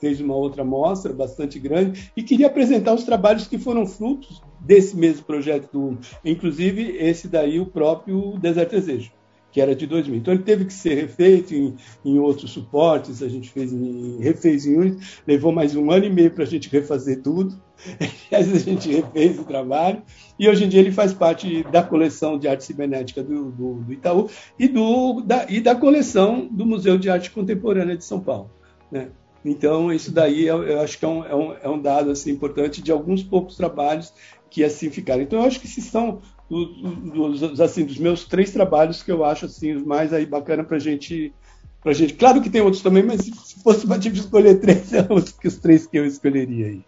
fez 0.00 0.20
uma 0.20 0.36
outra 0.36 0.64
mostra 0.64 1.12
bastante 1.12 1.58
grande 1.58 2.12
e 2.16 2.22
queria 2.22 2.46
apresentar 2.46 2.94
os 2.94 3.04
trabalhos 3.04 3.46
que 3.46 3.58
foram 3.58 3.86
frutos 3.86 4.40
desse 4.60 4.96
mesmo 4.96 5.24
projeto 5.24 5.68
do 5.72 5.98
inclusive 6.24 6.96
esse 6.98 7.28
daí, 7.28 7.60
o 7.60 7.66
próprio 7.66 8.38
Deserto 8.38 8.70
Desejo 8.70 9.10
que 9.54 9.60
era 9.60 9.72
de 9.72 9.86
2000. 9.86 10.16
Então 10.16 10.34
ele 10.34 10.42
teve 10.42 10.64
que 10.64 10.72
ser 10.72 10.96
refeito 10.96 11.54
em, 11.54 11.76
em 12.04 12.18
outros 12.18 12.50
suportes, 12.50 13.22
a 13.22 13.28
gente 13.28 13.48
fez 13.50 13.72
em, 13.72 14.18
refez 14.20 14.66
em 14.66 14.76
Unity, 14.76 15.20
levou 15.24 15.52
mais 15.52 15.76
um 15.76 15.92
ano 15.92 16.06
e 16.06 16.10
meio 16.10 16.32
para 16.32 16.42
a 16.42 16.46
gente 16.46 16.68
refazer 16.68 17.22
tudo, 17.22 17.56
a 18.32 18.42
gente 18.42 18.90
refez 18.90 19.38
o 19.38 19.44
trabalho, 19.44 20.02
e 20.36 20.48
hoje 20.48 20.64
em 20.64 20.68
dia 20.68 20.80
ele 20.80 20.90
faz 20.90 21.14
parte 21.14 21.62
da 21.70 21.84
coleção 21.84 22.36
de 22.36 22.48
arte 22.48 22.64
cibernética 22.64 23.22
do, 23.22 23.52
do, 23.52 23.74
do 23.74 23.92
Itaú 23.92 24.28
e, 24.58 24.66
do, 24.66 25.20
da, 25.20 25.46
e 25.48 25.60
da 25.60 25.76
coleção 25.76 26.48
do 26.50 26.66
Museu 26.66 26.98
de 26.98 27.08
Arte 27.08 27.30
Contemporânea 27.30 27.96
de 27.96 28.04
São 28.04 28.18
Paulo. 28.18 28.50
Né? 28.90 29.10
Então, 29.44 29.92
isso 29.92 30.10
daí 30.10 30.46
eu, 30.46 30.64
eu 30.64 30.80
acho 30.80 30.98
que 30.98 31.04
é 31.04 31.08
um, 31.08 31.24
é 31.24 31.34
um, 31.36 31.52
é 31.62 31.68
um 31.68 31.80
dado 31.80 32.10
assim, 32.10 32.32
importante 32.32 32.82
de 32.82 32.90
alguns 32.90 33.22
poucos 33.22 33.56
trabalhos 33.56 34.12
que 34.50 34.64
assim 34.64 34.90
ficaram. 34.90 35.22
Então, 35.22 35.40
eu 35.40 35.44
acho 35.44 35.60
que 35.60 35.68
se 35.68 35.80
são 35.80 36.22
dos, 36.62 37.60
assim, 37.60 37.84
dos 37.84 37.98
meus 37.98 38.24
três 38.24 38.52
trabalhos 38.52 39.02
que 39.02 39.10
eu 39.10 39.24
acho 39.24 39.46
assim, 39.46 39.74
mais 39.74 40.12
aí 40.12 40.24
bacana 40.24 40.62
para 40.62 40.78
gente, 40.78 41.32
a 41.84 41.92
gente. 41.92 42.14
Claro 42.14 42.40
que 42.40 42.50
tem 42.50 42.60
outros 42.60 42.82
também, 42.82 43.02
mas 43.02 43.22
se 43.22 43.62
fosse 43.62 43.86
para 43.86 43.98
tipo 43.98 44.16
escolher 44.16 44.60
três, 44.60 44.86
são 44.86 45.06
os, 45.14 45.36
os 45.44 45.56
três 45.58 45.86
que 45.86 45.98
eu 45.98 46.06
escolheria 46.06 46.66
aí. 46.66 46.84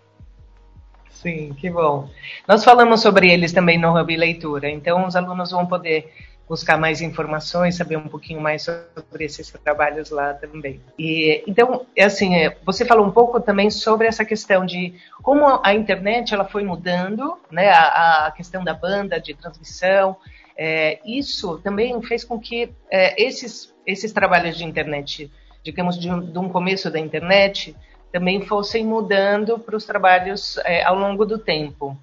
Sim, 1.11 1.55
que 1.59 1.71
bom. 1.71 2.09
Nós 2.47 2.63
falamos 2.63 3.01
sobre 3.01 3.33
eles 3.33 3.53
também 3.53 3.79
no 3.79 3.99
Hub 3.99 4.17
Leitura, 4.17 4.71
então 4.71 5.07
os 5.07 5.17
alunos 5.17 5.51
vão 5.51 5.67
poder 5.67 6.13
buscar 6.49 6.79
mais 6.79 7.01
informações, 7.01 7.77
saber 7.77 7.97
um 7.97 8.09
pouquinho 8.09 8.41
mais 8.41 8.63
sobre 8.63 9.25
esses 9.25 9.51
trabalhos 9.51 10.11
lá 10.11 10.33
também. 10.35 10.81
E 10.99 11.43
então, 11.47 11.87
é 11.95 12.05
assim, 12.05 12.37
é, 12.37 12.57
você 12.65 12.85
falou 12.85 13.07
um 13.07 13.11
pouco 13.11 13.41
também 13.41 13.71
sobre 13.71 14.07
essa 14.07 14.25
questão 14.25 14.65
de 14.65 14.95
como 15.23 15.61
a 15.63 15.75
internet 15.75 16.33
ela 16.33 16.45
foi 16.45 16.65
mudando, 16.65 17.37
né? 17.51 17.71
A, 17.71 18.27
a 18.27 18.31
questão 18.31 18.63
da 18.63 18.75
banda 18.75 19.21
de 19.21 19.35
transmissão. 19.35 20.17
É, 20.57 21.01
isso 21.05 21.59
também 21.59 22.01
fez 22.03 22.25
com 22.25 22.39
que 22.41 22.73
é, 22.91 23.23
esses 23.23 23.75
esses 23.87 24.13
trabalhos 24.13 24.57
de 24.57 24.65
internet, 24.65 25.31
digamos 25.63 25.99
de 25.99 26.11
um, 26.11 26.21
de 26.21 26.39
um 26.39 26.49
começo 26.49 26.91
da 26.91 26.99
internet, 26.99 27.77
também 28.13 28.41
fossem 28.45 28.85
mudando 28.85 29.59
para 29.59 29.77
os 29.77 29.85
trabalhos 29.85 30.59
é, 30.65 30.83
ao 30.83 30.99
longo 30.99 31.25
do 31.25 31.39
tempo. 31.39 31.97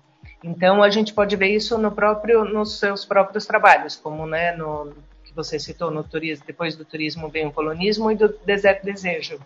Então 0.43 0.83
a 0.83 0.89
gente 0.89 1.13
pode 1.13 1.35
ver 1.35 1.49
isso 1.49 1.77
no 1.77 1.91
próprio, 1.91 2.43
nos 2.43 2.79
seus 2.79 3.05
próprios 3.05 3.45
trabalhos, 3.45 3.95
como 3.95 4.25
né, 4.25 4.51
no, 4.51 4.93
que 5.23 5.33
você 5.35 5.57
citou 5.57 5.89
no 5.89 6.03
turismo, 6.03 6.45
depois 6.45 6.75
do 6.75 6.85
turismo 6.85 7.27
vem 7.29 7.47
o 7.47 7.51
colonismo 7.51 8.11
e 8.11 8.15
do 8.15 8.29
deserto 8.45 8.83
desejo. 8.83 9.39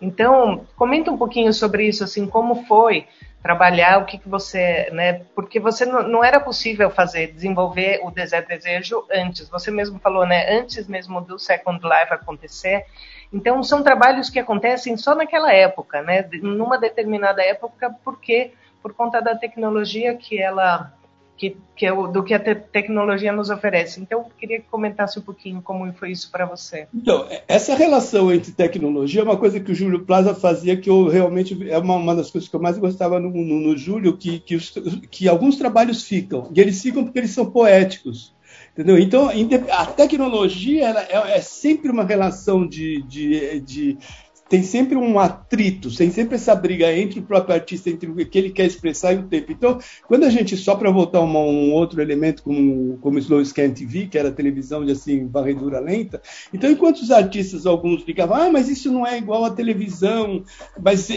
Então, 0.00 0.66
comenta 0.76 1.10
um 1.10 1.16
pouquinho 1.16 1.52
sobre 1.52 1.86
isso, 1.86 2.02
assim, 2.02 2.26
como 2.26 2.64
foi 2.66 3.06
trabalhar, 3.40 3.98
o 3.98 4.04
que, 4.04 4.18
que 4.18 4.28
você, 4.28 4.90
né, 4.90 5.22
porque 5.34 5.60
você 5.60 5.86
não, 5.86 6.02
não 6.02 6.24
era 6.24 6.40
possível 6.40 6.90
fazer, 6.90 7.28
desenvolver 7.28 8.00
o 8.02 8.10
deserto 8.10 8.48
desejo 8.48 9.04
antes, 9.12 9.48
você 9.48 9.70
mesmo 9.70 9.98
falou, 10.00 10.26
né, 10.26 10.58
antes 10.58 10.88
mesmo 10.88 11.20
do 11.20 11.38
Second 11.38 11.80
Life 11.82 12.12
acontecer, 12.12 12.84
então 13.32 13.62
são 13.62 13.82
trabalhos 13.82 14.28
que 14.28 14.40
acontecem 14.40 14.96
só 14.96 15.14
naquela 15.14 15.52
época, 15.52 16.02
né, 16.02 16.28
numa 16.42 16.78
determinada 16.78 17.42
época, 17.42 17.94
porque 18.04 18.52
por 18.88 18.94
conta 18.94 19.20
da 19.20 19.36
tecnologia 19.36 20.16
que 20.16 20.40
ela 20.40 20.92
que, 21.36 21.56
que 21.76 21.86
é 21.86 21.92
o, 21.92 22.08
do 22.08 22.24
que 22.24 22.34
a 22.34 22.40
te 22.40 22.52
tecnologia 22.54 23.30
nos 23.32 23.48
oferece. 23.48 24.00
Então, 24.00 24.18
eu 24.18 24.26
queria 24.36 24.58
que 24.58 24.66
comentasse 24.68 25.20
um 25.20 25.22
pouquinho 25.22 25.62
como 25.62 25.90
foi 25.92 26.10
isso 26.10 26.30
para 26.32 26.44
você. 26.44 26.88
Então, 26.92 27.28
essa 27.46 27.76
relação 27.76 28.32
entre 28.32 28.50
tecnologia 28.50 29.20
é 29.20 29.24
uma 29.24 29.36
coisa 29.36 29.60
que 29.60 29.70
o 29.70 29.74
Júlio 29.74 30.04
Plaza 30.04 30.34
fazia 30.34 30.76
que 30.76 30.90
eu 30.90 31.06
realmente 31.06 31.70
é 31.70 31.78
uma, 31.78 31.94
uma 31.94 32.16
das 32.16 32.28
coisas 32.28 32.50
que 32.50 32.56
eu 32.56 32.60
mais 32.60 32.76
gostava 32.76 33.20
no, 33.20 33.30
no, 33.30 33.60
no 33.60 33.76
Júlio, 33.76 34.16
que, 34.16 34.40
que, 34.40 34.56
os, 34.56 34.70
que 35.10 35.28
alguns 35.28 35.56
trabalhos 35.56 36.02
ficam, 36.02 36.50
e 36.52 36.60
eles 36.60 36.82
ficam 36.82 37.04
porque 37.04 37.20
eles 37.20 37.30
são 37.30 37.48
poéticos. 37.48 38.36
Entendeu? 38.72 38.98
Então, 38.98 39.30
a 39.72 39.86
tecnologia 39.86 40.90
é, 40.90 41.36
é 41.36 41.40
sempre 41.40 41.90
uma 41.90 42.04
relação 42.04 42.66
de, 42.66 43.02
de, 43.02 43.60
de 43.60 43.98
tem 44.48 44.62
sempre 44.62 44.96
um 44.96 45.18
atrito, 45.18 45.94
tem 45.94 46.10
sempre 46.10 46.36
essa 46.36 46.54
briga 46.54 46.92
entre 46.96 47.20
o 47.20 47.22
próprio 47.22 47.54
artista, 47.54 47.90
entre 47.90 48.10
o 48.10 48.14
que 48.14 48.38
ele 48.38 48.50
quer 48.50 48.66
expressar 48.66 49.12
e 49.12 49.18
o 49.18 49.24
tempo. 49.24 49.52
Então, 49.52 49.78
quando 50.06 50.24
a 50.24 50.30
gente, 50.30 50.56
só 50.56 50.74
para 50.74 50.90
voltar 50.90 51.20
uma, 51.20 51.40
um 51.40 51.72
outro 51.72 52.00
elemento 52.00 52.42
como, 52.42 52.98
como 52.98 53.18
Slow 53.18 53.44
Scan 53.44 53.70
TV, 53.70 54.06
que 54.06 54.18
era 54.18 54.32
televisão 54.32 54.84
de 54.84 54.92
assim, 54.92 55.28
varredura 55.28 55.80
lenta, 55.80 56.22
então 56.52 56.70
enquanto 56.70 56.98
os 56.98 57.10
artistas, 57.10 57.66
alguns 57.66 58.02
ficavam, 58.02 58.36
ah, 58.36 58.50
mas 58.50 58.68
isso 58.68 58.90
não 58.90 59.06
é 59.06 59.18
igual 59.18 59.44
à 59.44 59.50
televisão, 59.50 60.42
mas 60.80 61.08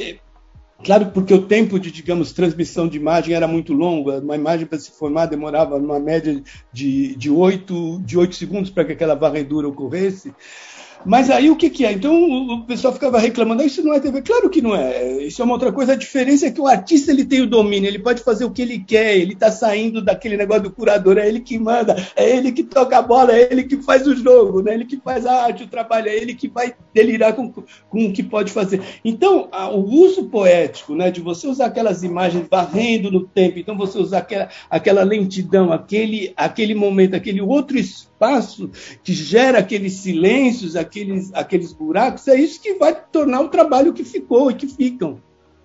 Claro, 0.83 1.11
porque 1.11 1.33
o 1.33 1.43
tempo 1.43 1.79
de, 1.79 1.91
digamos, 1.91 2.33
transmissão 2.33 2.88
de 2.88 2.97
imagem 2.97 3.35
era 3.35 3.47
muito 3.47 3.71
longo, 3.71 4.11
uma 4.17 4.35
imagem 4.35 4.65
para 4.65 4.79
se 4.79 4.91
formar 4.91 5.27
demorava 5.27 5.75
uma 5.77 6.00
média 6.00 6.41
de, 6.73 7.15
de, 7.15 7.29
8, 7.29 8.01
de 8.03 8.17
8 8.17 8.35
segundos 8.35 8.71
para 8.71 8.83
que 8.85 8.93
aquela 8.93 9.13
varredura 9.13 9.67
ocorresse. 9.67 10.33
Mas 11.05 11.29
aí 11.29 11.50
o 11.50 11.55
que, 11.55 11.70
que 11.70 11.86
é? 11.86 11.91
Então 11.91 12.13
o 12.13 12.65
pessoal 12.65 12.93
ficava 12.93 13.20
reclamando, 13.20 13.62
ah, 13.62 13.65
isso 13.65 13.84
não 13.84 13.93
é 13.93 14.00
TV. 14.00 14.22
Claro 14.22 14.50
que 14.50 14.62
não 14.62 14.75
é. 14.75 15.24
Isso 15.24 15.41
é 15.41 15.46
uma 15.46 15.53
outra 15.53 15.72
coisa. 15.72 15.93
A 15.93 15.96
diferença 15.96 16.48
é 16.48 16.51
que 16.51 16.62
o 16.62 16.67
artista 16.67 17.12
ele 17.12 17.25
tem 17.25 17.41
o 17.41 17.48
domínio, 17.48 17.88
ele 17.88 18.00
pode 18.00 18.24
fazer 18.24 18.46
o 18.46 18.51
que 18.51 18.62
ele 18.62 18.79
quer, 18.79 19.17
ele 19.17 19.34
está 19.34 19.51
saindo 19.51 20.01
daquele 20.01 20.38
negócio 20.38 20.63
do 20.63 20.72
curador, 20.72 21.17
é 21.17 21.27
ele 21.27 21.39
que 21.39 21.58
manda, 21.58 21.96
é 22.15 22.29
ele 22.29 22.51
que 22.51 22.63
toca 22.63 22.98
a 22.98 23.01
bola, 23.01 23.34
é 23.34 23.48
ele 23.51 23.63
que 23.63 23.77
faz 23.77 24.05
o 24.05 24.15
jogo, 24.15 24.62
né? 24.62 24.74
ele 24.74 24.86
que 24.86 24.98
faz 24.98 25.25
a 25.25 25.43
arte, 25.43 25.63
o 25.63 25.67
trabalho, 25.67 26.10
é 26.10 26.15
ele 26.15 26.36
que 26.36 26.48
vai 26.48 26.74
delirar 26.93 27.34
com, 27.34 27.51
com 27.51 28.05
o 28.05 28.13
que 28.13 28.24
pode 28.24 28.51
fazer. 28.51 28.81
Então, 29.03 29.48
a, 29.51 29.70
o 29.70 29.84
uso 29.84 30.25
poético, 30.25 30.96
né, 30.96 31.10
de 31.10 31.22
você 31.22 31.48
usar 31.48 31.67
aquelas 31.67 32.03
imagens 32.03 32.48
varrendo 32.50 33.12
no 33.12 33.25
tempo, 33.25 33.60
então 33.60 33.77
você 33.77 33.98
usar 33.98 34.20
aquela, 34.20 34.50
aquela 34.70 35.03
lentidão, 35.03 35.72
aquele, 35.72 36.34
aquele 36.36 36.75
momento, 36.75 37.15
aquele 37.15 37.41
outro 37.41 37.77
espaço 37.77 38.12
espaço 38.22 38.70
que 39.03 39.13
gera 39.13 39.58
aqueles 39.58 39.93
silêncios, 39.93 40.75
aqueles, 40.91 41.33
aqueles 41.33 41.71
buracos, 41.71 42.27
é 42.27 42.36
isso 42.36 42.62
que 42.62 42.74
vai 42.74 42.93
tornar 42.93 43.41
o 43.41 43.48
trabalho 43.48 43.93
que 43.93 44.03
ficou 44.03 44.51
e 44.51 44.53
que 44.53 44.67
ficam. 44.67 45.19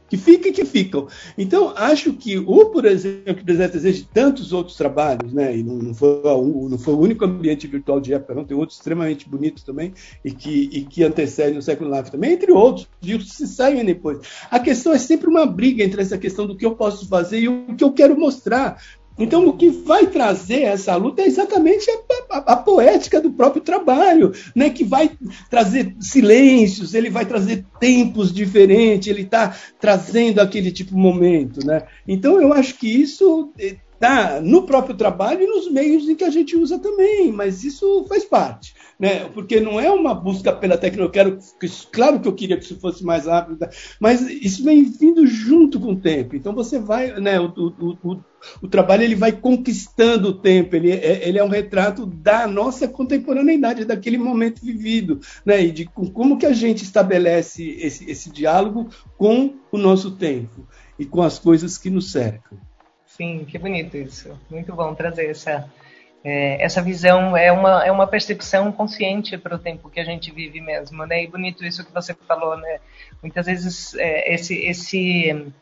Que 0.09 0.17
fica 0.17 0.49
e 0.49 0.53
que 0.53 0.65
ficam. 0.65 1.09
Então, 1.37 1.73
acho 1.77 2.13
que 2.13 2.39
o, 2.39 2.67
por 2.67 2.85
exemplo, 2.85 3.35
que 3.35 3.43
Desejo 3.43 3.93
de 3.93 4.05
tantos 4.05 4.53
outros 4.53 4.77
trabalhos, 4.77 5.33
né, 5.33 5.57
e 5.57 5.65
não, 5.65 5.75
não, 5.75 5.93
foi, 5.93 6.23
não 6.23 6.79
foi 6.79 6.95
o 6.95 7.01
único 7.01 7.25
ambiente 7.25 7.67
virtual 7.67 8.01
de 8.01 8.15
época, 8.15 8.37
não, 8.37 8.45
tem 8.45 8.57
outros 8.57 8.79
extremamente 8.79 9.29
bonitos 9.29 9.65
também, 9.65 9.93
e 10.25 10.31
que, 10.31 10.71
e 10.73 10.85
que 10.85 11.03
antecedem 11.03 11.59
o 11.59 11.63
século 11.63 11.93
Life 11.93 12.13
também, 12.13 12.35
entre 12.35 12.53
outros, 12.53 12.89
e 13.03 13.17
os 13.17 13.37
que 13.37 13.49
saem 13.49 13.85
depois. 13.85 14.21
A 14.49 14.61
questão 14.61 14.93
é 14.93 14.99
sempre 14.99 15.29
uma 15.29 15.45
briga 15.45 15.83
entre 15.83 16.01
essa 16.01 16.17
questão 16.17 16.47
do 16.47 16.57
que 16.57 16.65
eu 16.65 16.77
posso 16.77 17.09
fazer 17.09 17.41
e 17.41 17.49
o 17.49 17.75
que 17.75 17.83
eu 17.83 17.93
quero 17.93 18.17
mostrar. 18.17 18.81
Então, 19.19 19.47
o 19.47 19.57
que 19.57 19.71
vai 19.71 20.07
trazer 20.07 20.63
essa 20.63 20.95
luta 20.97 21.23
é 21.23 21.27
exatamente 21.27 21.91
a, 21.91 22.37
a, 22.37 22.53
a, 22.53 22.57
poética 22.57 23.21
do 23.21 23.31
próprio 23.31 23.63
trabalho, 23.63 24.33
né? 24.55 24.71
que 24.71 24.85
vai 24.85 25.11
trazer 25.49 25.95
silêncios, 26.01 26.95
ele 26.95 27.09
vai 27.09 27.25
trazer 27.25 27.65
tempos 27.81 28.33
diferentes, 28.33 29.09
ele 29.09 29.23
está 29.23 29.57
trazendo 29.81 30.41
aquele 30.41 30.71
tipo 30.71 30.91
de 30.91 31.01
momento. 31.01 31.67
Né? 31.67 31.83
Então, 32.07 32.41
eu 32.41 32.53
acho 32.53 32.75
que 32.75 32.89
isso 32.89 33.53
está 33.97 34.41
no 34.41 34.63
próprio 34.63 34.97
trabalho 34.97 35.43
e 35.43 35.47
nos 35.47 35.71
meios 35.71 36.09
em 36.09 36.15
que 36.15 36.25
a 36.25 36.31
gente 36.31 36.57
usa 36.57 36.79
também, 36.79 37.33
mas 37.33 37.65
isso 37.65 38.05
faz 38.09 38.25
parte 38.25 38.75
né? 38.99 39.29
Porque 39.29 39.61
não 39.61 39.79
é 39.79 39.91
uma 39.91 40.15
busca 40.15 40.53
pela 40.53 40.79
tecnologia. 40.79 41.39
Claro 41.93 42.21
que 42.21 42.29
eu 42.29 42.35
queria 42.35 42.57
que 42.57 42.65
isso 42.65 42.81
fosse 42.81 43.05
mais 43.05 43.27
rápido, 43.27 43.59
tá? 43.59 43.69
mas 44.01 44.23
isso 44.23 44.65
vem 44.65 44.85
vindo 44.85 45.27
junto 45.27 45.79
com 45.79 45.93
o 45.93 46.01
tempo. 46.01 46.35
Então 46.35 46.55
você 46.55 46.79
vai, 46.79 47.19
né? 47.21 47.39
O, 47.39 47.49
o, 47.49 47.99
o, 48.03 48.25
o 48.63 48.69
trabalho 48.69 49.03
ele 49.03 49.15
vai 49.15 49.33
conquistando 49.33 50.29
o 50.29 50.39
tempo. 50.39 50.75
Ele 50.77 50.91
é, 50.91 51.29
ele 51.29 51.39
é 51.39 51.45
um 51.45 51.49
retrato 51.49 52.07
da 52.07 52.47
nossa 52.47 52.89
contemporaneidade, 52.89 53.85
daquele 53.85 54.19
momento 54.19 54.65
vivido, 54.65 55.21
né? 55.45 55.63
E 55.63 55.71
de 55.71 55.85
como 55.85 56.39
que 56.39 56.47
a 56.47 56.53
gente 56.53 56.83
estabelece 56.83 57.63
esse, 57.79 58.11
esse 58.11 58.31
diálogo 58.31 58.89
com 59.19 59.55
o 59.71 59.77
nosso 59.77 60.13
tempo 60.13 60.67
e 60.99 61.05
com 61.05 61.23
as 61.23 61.39
coisas 61.39 61.77
que 61.77 61.91
nos 61.91 62.11
cercam. 62.11 62.59
Sim, 63.17 63.45
que 63.45 63.59
bonito 63.59 63.97
isso. 63.97 64.39
Muito 64.51 64.75
bom 64.75 64.95
trazer 64.95 65.31
essa 65.31 65.69
é, 66.29 66.61
essa 66.61 66.83
visão 66.83 67.37
é 67.37 67.53
uma, 67.53 67.87
é 67.87 67.91
uma 67.93 68.07
percepção 68.07 68.73
consciente 68.73 69.39
para 69.39 69.55
o 69.55 69.59
tempo 69.59 69.89
que 69.89 70.01
a 70.01 70.05
gente 70.05 70.33
vive 70.33 70.61
mesmo, 70.61 71.07
né? 71.07 71.23
E 71.23 71.27
bonito 71.29 71.65
isso 71.65 71.85
que 71.85 71.93
você 71.93 72.13
falou, 72.15 72.57
né? 72.57 72.81
Muitas 73.23 73.47
vezes 73.47 73.95
é, 73.95 74.35
esse, 74.35 74.57
esse 74.57 75.53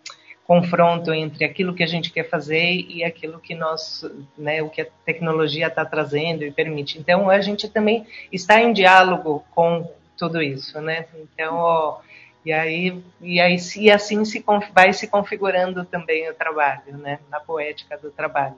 confronto 0.46 1.12
entre 1.12 1.44
aquilo 1.44 1.74
que 1.74 1.82
a 1.82 1.86
gente 1.86 2.10
quer 2.10 2.28
fazer 2.28 2.72
e 2.88 3.04
aquilo 3.04 3.38
que 3.38 3.54
nós, 3.54 4.04
né, 4.36 4.62
o 4.62 4.70
que 4.70 4.82
a 4.82 4.86
tecnologia 5.04 5.66
está 5.66 5.84
trazendo 5.84 6.44
e 6.44 6.50
permite. 6.50 6.98
Então 6.98 7.28
a 7.28 7.40
gente 7.40 7.68
também 7.68 8.06
está 8.32 8.60
em 8.60 8.72
diálogo 8.72 9.44
com 9.54 9.90
tudo 10.16 10.42
isso, 10.42 10.80
né? 10.80 11.06
Então, 11.14 11.98
e 12.44 12.52
aí 12.52 13.02
e 13.20 13.40
aí 13.40 13.56
e 13.76 13.90
assim 13.90 14.24
se 14.24 14.44
vai 14.72 14.92
se 14.92 15.06
configurando 15.08 15.84
também 15.84 16.28
o 16.28 16.34
trabalho, 16.34 16.96
né? 16.98 17.18
Na 17.30 17.40
poética 17.40 17.96
do 17.96 18.10
trabalho. 18.10 18.56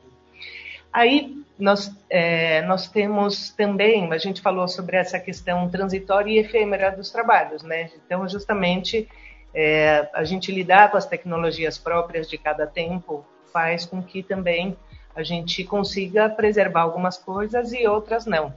Aí 0.92 1.36
nós, 1.58 1.94
é, 2.08 2.62
nós 2.62 2.88
temos 2.88 3.50
também, 3.50 4.10
a 4.10 4.16
gente 4.18 4.40
falou 4.40 4.66
sobre 4.66 4.96
essa 4.96 5.20
questão 5.20 5.68
transitória 5.68 6.30
e 6.30 6.38
efêmera 6.38 6.90
dos 6.90 7.10
trabalhos, 7.10 7.62
né? 7.62 7.90
Então, 7.94 8.26
justamente, 8.26 9.06
é, 9.54 10.08
a 10.14 10.24
gente 10.24 10.50
lidar 10.50 10.90
com 10.90 10.96
as 10.96 11.04
tecnologias 11.04 11.76
próprias 11.76 12.28
de 12.28 12.38
cada 12.38 12.66
tempo 12.66 13.24
faz 13.52 13.84
com 13.84 14.02
que 14.02 14.22
também 14.22 14.76
a 15.16 15.22
gente 15.22 15.64
consiga 15.64 16.28
preservar 16.28 16.82
algumas 16.82 17.16
coisas 17.16 17.72
e 17.72 17.86
outras 17.86 18.26
não. 18.26 18.54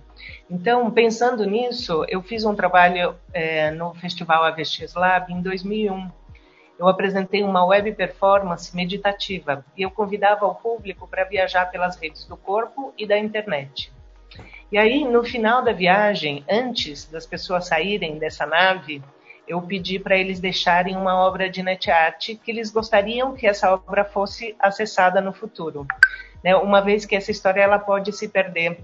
Então, 0.51 0.91
pensando 0.91 1.45
nisso, 1.45 2.05
eu 2.09 2.21
fiz 2.21 2.43
um 2.43 2.53
trabalho 2.53 3.15
é, 3.33 3.71
no 3.71 3.93
Festival 3.95 4.43
AVX 4.43 4.93
Lab 4.93 5.31
em 5.31 5.41
2001, 5.41 6.11
eu 6.77 6.87
apresentei 6.87 7.43
uma 7.43 7.65
web 7.65 7.91
performance 7.93 8.75
meditativa 8.75 9.65
e 9.75 9.81
eu 9.81 9.91
convidava 9.91 10.45
o 10.45 10.55
público 10.55 11.07
para 11.07 11.25
viajar 11.25 11.65
pelas 11.65 11.97
redes 11.97 12.25
do 12.25 12.37
corpo 12.37 12.93
e 12.97 13.05
da 13.07 13.17
internet. 13.17 13.91
E 14.71 14.77
aí, 14.77 15.03
no 15.03 15.23
final 15.23 15.61
da 15.61 15.73
viagem, 15.73 16.43
antes 16.49 17.05
das 17.05 17.25
pessoas 17.25 17.67
saírem 17.67 18.17
dessa 18.17 18.45
nave, 18.45 19.01
eu 19.47 19.61
pedi 19.61 19.97
para 19.97 20.15
eles 20.15 20.39
deixarem 20.39 20.95
uma 20.95 21.15
obra 21.15 21.49
de 21.49 21.63
net 21.63 21.89
art 21.89 22.35
que 22.37 22.51
eles 22.51 22.69
gostariam 22.69 23.33
que 23.33 23.47
essa 23.47 23.73
obra 23.73 24.05
fosse 24.05 24.55
acessada 24.59 25.19
no 25.19 25.33
futuro. 25.33 25.87
Né? 26.43 26.55
Uma 26.55 26.81
vez 26.81 27.05
que 27.05 27.15
essa 27.15 27.31
história 27.31 27.61
ela 27.61 27.79
pode 27.79 28.11
se 28.13 28.27
perder 28.27 28.83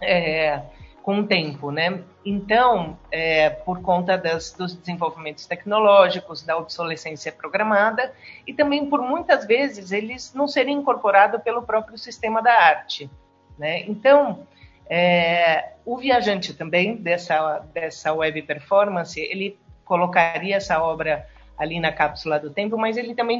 é, 0.00 0.60
com 1.02 1.20
o 1.20 1.26
tempo, 1.26 1.70
né? 1.70 2.02
Então, 2.24 2.98
é, 3.10 3.48
por 3.50 3.80
conta 3.80 4.18
das, 4.18 4.52
dos 4.52 4.74
desenvolvimentos 4.74 5.46
tecnológicos, 5.46 6.42
da 6.42 6.56
obsolescência 6.56 7.32
programada 7.32 8.12
e 8.46 8.52
também 8.52 8.86
por 8.86 9.00
muitas 9.00 9.46
vezes 9.46 9.92
eles 9.92 10.34
não 10.34 10.46
serem 10.46 10.76
incorporados 10.76 11.42
pelo 11.42 11.62
próprio 11.62 11.96
sistema 11.96 12.42
da 12.42 12.52
arte, 12.52 13.10
né? 13.58 13.80
Então, 13.86 14.46
é, 14.88 15.72
o 15.84 15.96
viajante 15.96 16.52
também 16.52 16.96
dessa 16.96 17.60
dessa 17.72 18.12
web 18.12 18.42
performance 18.42 19.18
ele 19.20 19.58
colocaria 19.84 20.56
essa 20.56 20.82
obra 20.82 21.26
ali 21.60 21.78
na 21.78 21.92
cápsula 21.92 22.40
do 22.40 22.48
tempo, 22.48 22.78
mas 22.78 22.96
ele 22.96 23.14
também 23.14 23.38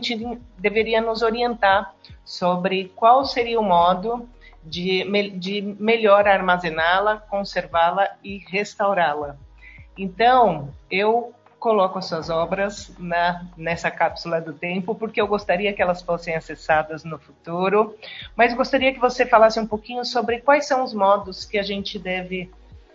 deveria 0.59 1.01
nos 1.01 1.23
orientar 1.23 1.95
sobre 2.23 2.93
qual 2.95 3.25
seria 3.25 3.59
o 3.59 3.65
modo 3.65 4.29
de, 4.63 5.03
de 5.31 5.63
melhor 5.63 6.29
armazená-la, 6.29 7.17
conservá-la 7.17 8.11
e 8.23 8.37
restaurá-la. 8.51 9.37
Então, 9.97 10.69
eu 10.91 11.33
coloco 11.59 11.99
as 11.99 12.07
suas 12.07 12.29
obras 12.29 12.95
na, 12.99 13.47
nessa 13.57 13.91
cápsula 13.91 14.39
do 14.39 14.53
tempo, 14.53 14.95
porque 14.95 15.21
eu 15.21 15.27
gostaria 15.27 15.73
que 15.73 15.81
elas 15.81 16.03
fossem 16.03 16.35
acessadas 16.35 17.05
no 17.05 17.19
futuro, 17.19 17.97
mas 18.37 18.53
gostaria 18.53 18.93
que 18.93 19.01
você 19.01 19.25
falasse 19.25 19.59
um 19.59 19.67
pouquinho 19.67 20.05
sobre 20.05 20.41
quais 20.41 20.67
são 20.67 20.85
os 20.85 20.93
modos 20.93 21.47
que 21.47 21.59
a 21.59 21.63
gente 21.63 21.99
deve 21.99 22.51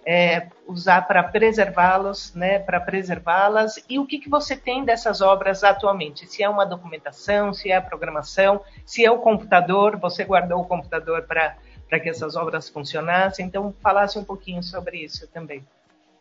é, 0.05 0.47
usar 0.67 1.01
para 1.07 1.23
preservá-los, 1.23 2.33
né, 2.35 2.59
para 2.59 2.79
preservá-las, 2.79 3.83
e 3.89 3.97
o 3.97 4.05
que, 4.05 4.19
que 4.19 4.29
você 4.29 4.55
tem 4.55 4.85
dessas 4.85 5.21
obras 5.21 5.63
atualmente? 5.63 6.27
Se 6.27 6.43
é 6.43 6.49
uma 6.49 6.65
documentação, 6.65 7.53
se 7.53 7.71
é 7.71 7.75
a 7.75 7.81
programação, 7.81 8.61
se 8.85 9.03
é 9.03 9.11
o 9.11 9.17
computador, 9.17 9.97
você 9.97 10.23
guardou 10.23 10.61
o 10.61 10.65
computador 10.65 11.23
para 11.23 11.99
que 11.99 12.09
essas 12.09 12.35
obras 12.35 12.69
funcionassem, 12.69 13.45
então 13.45 13.73
falasse 13.81 14.19
um 14.19 14.23
pouquinho 14.23 14.61
sobre 14.61 14.97
isso 15.03 15.27
também. 15.27 15.65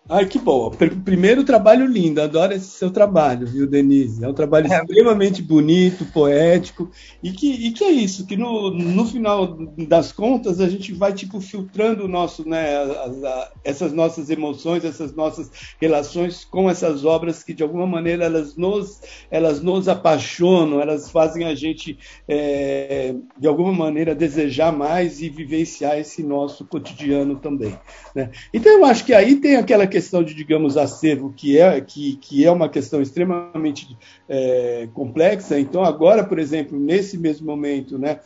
Ai, 0.07 0.27
que 0.27 0.39
bom. 0.39 0.71
Primeiro 1.03 1.45
trabalho 1.45 1.87
lindo, 1.87 2.21
adoro 2.21 2.53
esse 2.53 2.67
seu 2.67 2.91
trabalho, 2.91 3.47
viu, 3.47 3.67
Denise? 3.67 4.23
É 4.23 4.29
um 4.29 4.35
trabalho 4.35 4.71
é. 4.71 4.77
extremamente 4.77 5.41
bonito, 5.41 6.05
poético, 6.05 6.91
e 7.23 7.33
que, 7.33 7.51
e 7.51 7.71
que 7.71 7.85
é 7.85 7.91
isso, 7.91 8.27
que 8.27 8.37
no, 8.37 8.71
no 8.71 9.07
final 9.07 9.57
das 9.89 10.13
contas 10.13 10.61
a 10.61 10.69
gente 10.69 10.93
vai 10.93 11.15
tipo 11.15 11.41
filtrando 11.41 12.05
o 12.05 12.09
nosso, 12.09 12.47
né, 12.47 12.77
as, 12.77 13.25
a, 13.25 13.53
essas 13.65 13.95
nossas 13.95 14.29
emoções, 14.29 14.85
essas 14.85 15.15
nossas 15.15 15.51
relações 15.81 16.45
com 16.45 16.69
essas 16.69 17.07
obras 17.07 17.43
que 17.43 17.55
de 17.55 17.63
alguma 17.63 17.87
maneira 17.87 18.27
elas 18.27 18.57
nos, 18.57 19.01
elas 19.31 19.63
nos 19.63 19.89
apaixonam, 19.89 20.83
elas 20.83 21.11
fazem 21.11 21.47
a 21.47 21.55
gente 21.55 21.99
é, 22.29 23.15
de 23.39 23.49
alguma 23.49 23.73
maneira 23.73 24.15
desejar 24.15 24.71
mais 24.71 25.23
e 25.23 25.31
vivenciar 25.31 25.99
esse 25.99 26.23
nosso 26.23 26.67
cotidiano 26.67 27.37
também. 27.37 27.75
Né? 28.15 28.31
Então 28.53 28.71
eu 28.71 28.85
acho 28.85 29.03
que 29.03 29.15
aí 29.15 29.37
tem 29.37 29.57
aquela 29.57 29.94
questão 29.95 30.25
de, 30.25 30.35
digamos, 30.35 30.77
acervo, 30.77 31.33
que 31.33 31.57
é, 31.57 31.81
que, 31.81 32.17
que 32.17 32.45
é 32.45 32.51
uma 32.51 32.69
questão 32.69 33.01
extremamente 33.01 33.97
é, 34.29 34.89
complexa. 34.93 35.57
Então, 35.57 35.85
agora, 35.85 36.25
por 36.25 36.41
exemplo, 36.41 36.77
nesse 36.77 37.17
mesmo 37.17 37.47
momento, 37.47 37.97
né, 37.97 38.19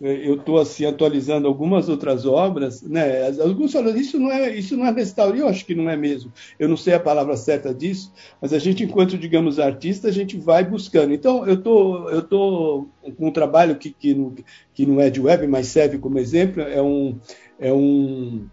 eu 0.00 0.34
estou 0.34 0.58
assim 0.58 0.84
atualizando 0.84 1.48
algumas 1.48 1.88
outras 1.88 2.26
obras, 2.26 2.82
né? 2.82 3.28
Alguns 3.40 3.72
falam 3.72 3.96
isso 3.96 4.18
não 4.18 4.30
é 4.30 4.54
isso 4.54 4.76
não 4.76 4.84
é 4.84 4.90
restauro, 4.90 5.38
eu 5.38 5.48
acho 5.48 5.64
que 5.64 5.74
não 5.74 5.88
é 5.88 5.96
mesmo. 5.96 6.30
Eu 6.58 6.68
não 6.68 6.76
sei 6.76 6.92
a 6.92 7.00
palavra 7.00 7.34
certa 7.34 7.72
disso, 7.72 8.12
mas 8.38 8.52
a 8.52 8.58
gente, 8.58 8.84
enquanto 8.84 9.16
digamos 9.16 9.58
artista, 9.58 10.08
a 10.08 10.12
gente 10.12 10.36
vai 10.36 10.62
buscando. 10.64 11.14
Então 11.14 11.46
eu 11.46 11.62
tô 11.62 12.10
eu 12.10 12.22
tô 12.22 12.86
com 13.16 13.28
um 13.28 13.32
trabalho 13.32 13.76
que 13.76 13.90
que 13.90 14.14
não, 14.14 14.34
que 14.74 14.84
não 14.84 15.00
é 15.00 15.08
de 15.08 15.18
web, 15.18 15.46
mas 15.46 15.68
serve 15.68 15.96
como 15.96 16.18
exemplo. 16.18 16.60
É 16.60 16.82
um 16.82 17.18
é 17.58 17.72
um 17.72 18.46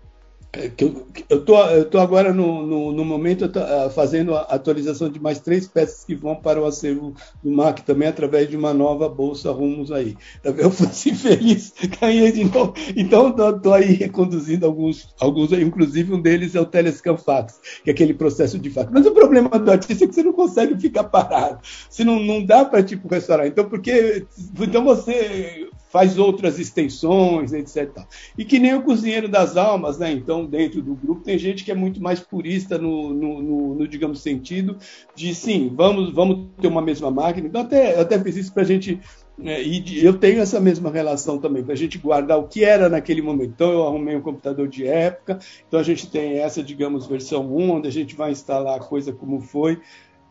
eu, 1.30 1.44
tô, 1.44 1.60
eu 1.66 1.86
tô 1.86 1.98
agora 1.98 2.32
no, 2.32 2.66
no, 2.66 2.92
no 2.92 3.04
momento 3.04 3.46
uh, 3.46 3.89
fazendo 3.89 4.36
a 4.36 4.42
atualização 4.42 5.10
de 5.10 5.20
mais 5.20 5.39
três 5.39 5.68
peças 5.68 6.06
que 6.06 6.13
vão 6.13 6.36
para 6.36 6.62
o 6.62 6.66
acervo 6.66 7.16
do 7.44 7.50
MAC 7.50 7.82
também 7.82 8.08
através 8.08 8.48
de 8.48 8.56
uma 8.56 8.72
nova 8.72 9.10
bolsa 9.10 9.52
Rumos 9.52 9.92
aí. 9.92 10.16
Eu 10.44 10.70
fui 10.70 10.88
feliz, 11.16 11.74
ganhei 12.00 12.32
de 12.32 12.44
novo. 12.44 12.76
Então 12.96 13.30
estou 13.30 13.74
aí 13.74 13.94
reconduzindo 13.94 14.68
alguns, 14.68 15.10
alguns, 15.20 15.52
inclusive 15.54 16.13
um 16.13 16.22
deles 16.22 16.54
é 16.54 16.62
o 16.62 16.66
Telescan 16.68 17.18
Fax, 17.18 17.60
que 17.84 17.89
é 17.89 17.94
aquele 17.94 18.13
processo 18.13 18.60
de 18.60 18.70
fax. 18.70 18.92
Mas 18.92 19.08
o 19.08 19.12
problema 19.12 19.50
do 19.50 19.72
artista 19.72 20.04
é 20.04 20.08
que 20.08 20.13
você 20.13 20.22
não 20.22 20.34
consegue 20.34 20.80
ficar 20.80 21.06
parado. 21.06 21.60
Você 21.89 22.04
não, 22.04 22.20
não 22.20 22.46
dá 22.46 22.63
para 22.63 22.84
tipo 22.84 23.08
restaurar. 23.08 23.48
Então 23.48 23.66
porque 23.68 24.28
então 24.60 24.84
você 24.84 25.62
faz 25.93 26.17
outras 26.17 26.58
extensões, 26.58 27.53
etc. 27.53 27.99
E 28.36 28.43
que 28.43 28.58
nem 28.58 28.73
o 28.73 28.82
cozinheiro 28.82 29.27
das 29.27 29.56
almas, 29.56 29.99
né? 29.99 30.12
Então, 30.12 30.43
dentro 30.43 30.82
do 30.82 30.95
grupo, 30.95 31.21
tem 31.21 31.38
gente 31.38 31.63
que 31.63 31.69
é 31.69 31.75
muito 31.75 32.01
mais 32.01 32.19
purista 32.19 32.79
no, 32.79 33.13
no, 33.13 33.43
no, 33.43 33.75
no 33.75 33.88
digamos, 33.88 34.23
sentido 34.23 34.75
de 35.15 35.36
sim, 35.36 35.71
vamos, 35.71 36.12
vamos 36.12 36.47
ter 36.60 36.67
uma 36.67 36.82
mesma 36.82 37.12
máquina. 37.12 37.47
Então, 37.47 37.62
até, 37.62 37.99
até 37.99 38.19
fiz 38.19 38.36
isso 38.36 38.51
para 38.51 38.63
a 38.63 38.65
gente. 38.65 38.99
É, 39.43 39.62
e 39.62 40.03
eu 40.03 40.17
tenho 40.17 40.41
essa 40.41 40.60
mesma 40.60 40.89
relação 40.89 41.38
também, 41.38 41.63
para 41.63 41.73
a 41.73 41.77
gente 41.77 41.99
guardar 41.99 42.39
o 42.39 42.47
que 42.47 42.65
era 42.65 42.89
naquele 42.89 43.21
momento. 43.21 43.51
Então, 43.51 43.71
eu 43.71 43.86
arrumei 43.86 44.15
um 44.15 44.21
computador 44.21 44.67
de 44.67 44.88
época, 44.88 45.38
então 45.67 45.79
a 45.79 45.84
gente 45.84 46.10
tem 46.10 46.39
essa, 46.39 46.63
digamos, 46.63 47.06
versão 47.06 47.56
1, 47.56 47.69
onde 47.69 47.88
a 47.88 47.91
gente 47.91 48.15
vai 48.15 48.32
instalar 48.32 48.79
a 48.79 48.84
coisa 48.84 49.13
como 49.13 49.39
foi, 49.39 49.79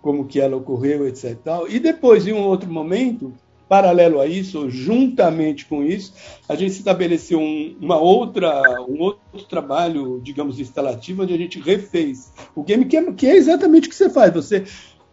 como 0.01 0.27
que 0.27 0.41
ela 0.41 0.57
ocorreu, 0.57 1.07
etc. 1.07 1.37
E 1.69 1.79
depois, 1.79 2.27
em 2.27 2.33
um 2.33 2.43
outro 2.43 2.69
momento, 2.69 3.33
Paralelo 3.73 4.21
a 4.21 4.27
isso, 4.27 4.69
juntamente 4.69 5.65
com 5.65 5.83
isso, 5.83 6.13
a 6.47 6.55
gente 6.55 6.73
estabeleceu 6.73 7.39
um, 7.41 7.75
uma 7.81 7.97
outra, 7.97 8.61
um 8.83 9.01
outro 9.01 9.45
trabalho, 9.49 10.21
digamos, 10.23 10.61
instalativo, 10.61 11.23
onde 11.23 11.33
a 11.33 11.39
gente 11.39 11.59
refez 11.59 12.35
o 12.55 12.63
game, 12.63 12.85
que 12.85 12.99
é, 12.99 13.13
que 13.15 13.27
é 13.27 13.35
exatamente 13.35 13.87
o 13.87 13.91
que 13.91 13.97
você 13.97 14.11
faz. 14.11 14.31
Você 14.35 14.65